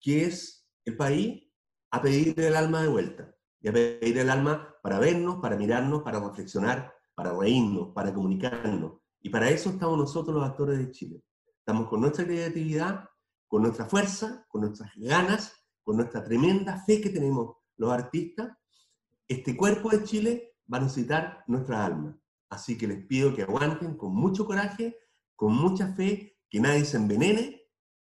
[0.00, 1.44] que es el país
[1.90, 6.02] a pedir el alma de vuelta y a pedir el alma para vernos, para mirarnos,
[6.02, 9.00] para reflexionar, para reírnos, para comunicarnos.
[9.20, 11.22] Y para eso estamos nosotros los actores de Chile.
[11.58, 13.04] Estamos con nuestra creatividad,
[13.46, 15.52] con nuestra fuerza, con nuestras ganas,
[15.82, 18.50] con nuestra tremenda fe que tenemos los artistas.
[19.28, 22.18] Este cuerpo de Chile va a necesitar nuestra alma.
[22.52, 24.94] Así que les pido que aguanten con mucho coraje
[25.42, 27.62] con mucha fe, que nadie se envenene,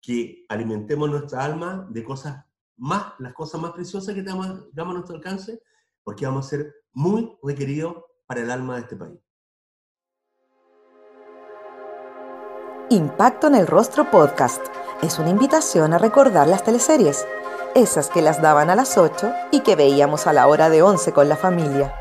[0.02, 2.44] que alimentemos nuestra alma de cosas
[2.76, 5.62] más, las cosas más preciosas que damos, a nuestro alcance,
[6.04, 9.20] porque vamos a ser muy requeridos para el alma de este país.
[12.90, 14.66] Impacto en el Rostro Podcast
[15.02, 17.26] es una invitación a recordar las teleseries,
[17.76, 21.14] esas que las daban a las 8 y que veíamos a la hora de 11
[21.14, 22.01] con la familia.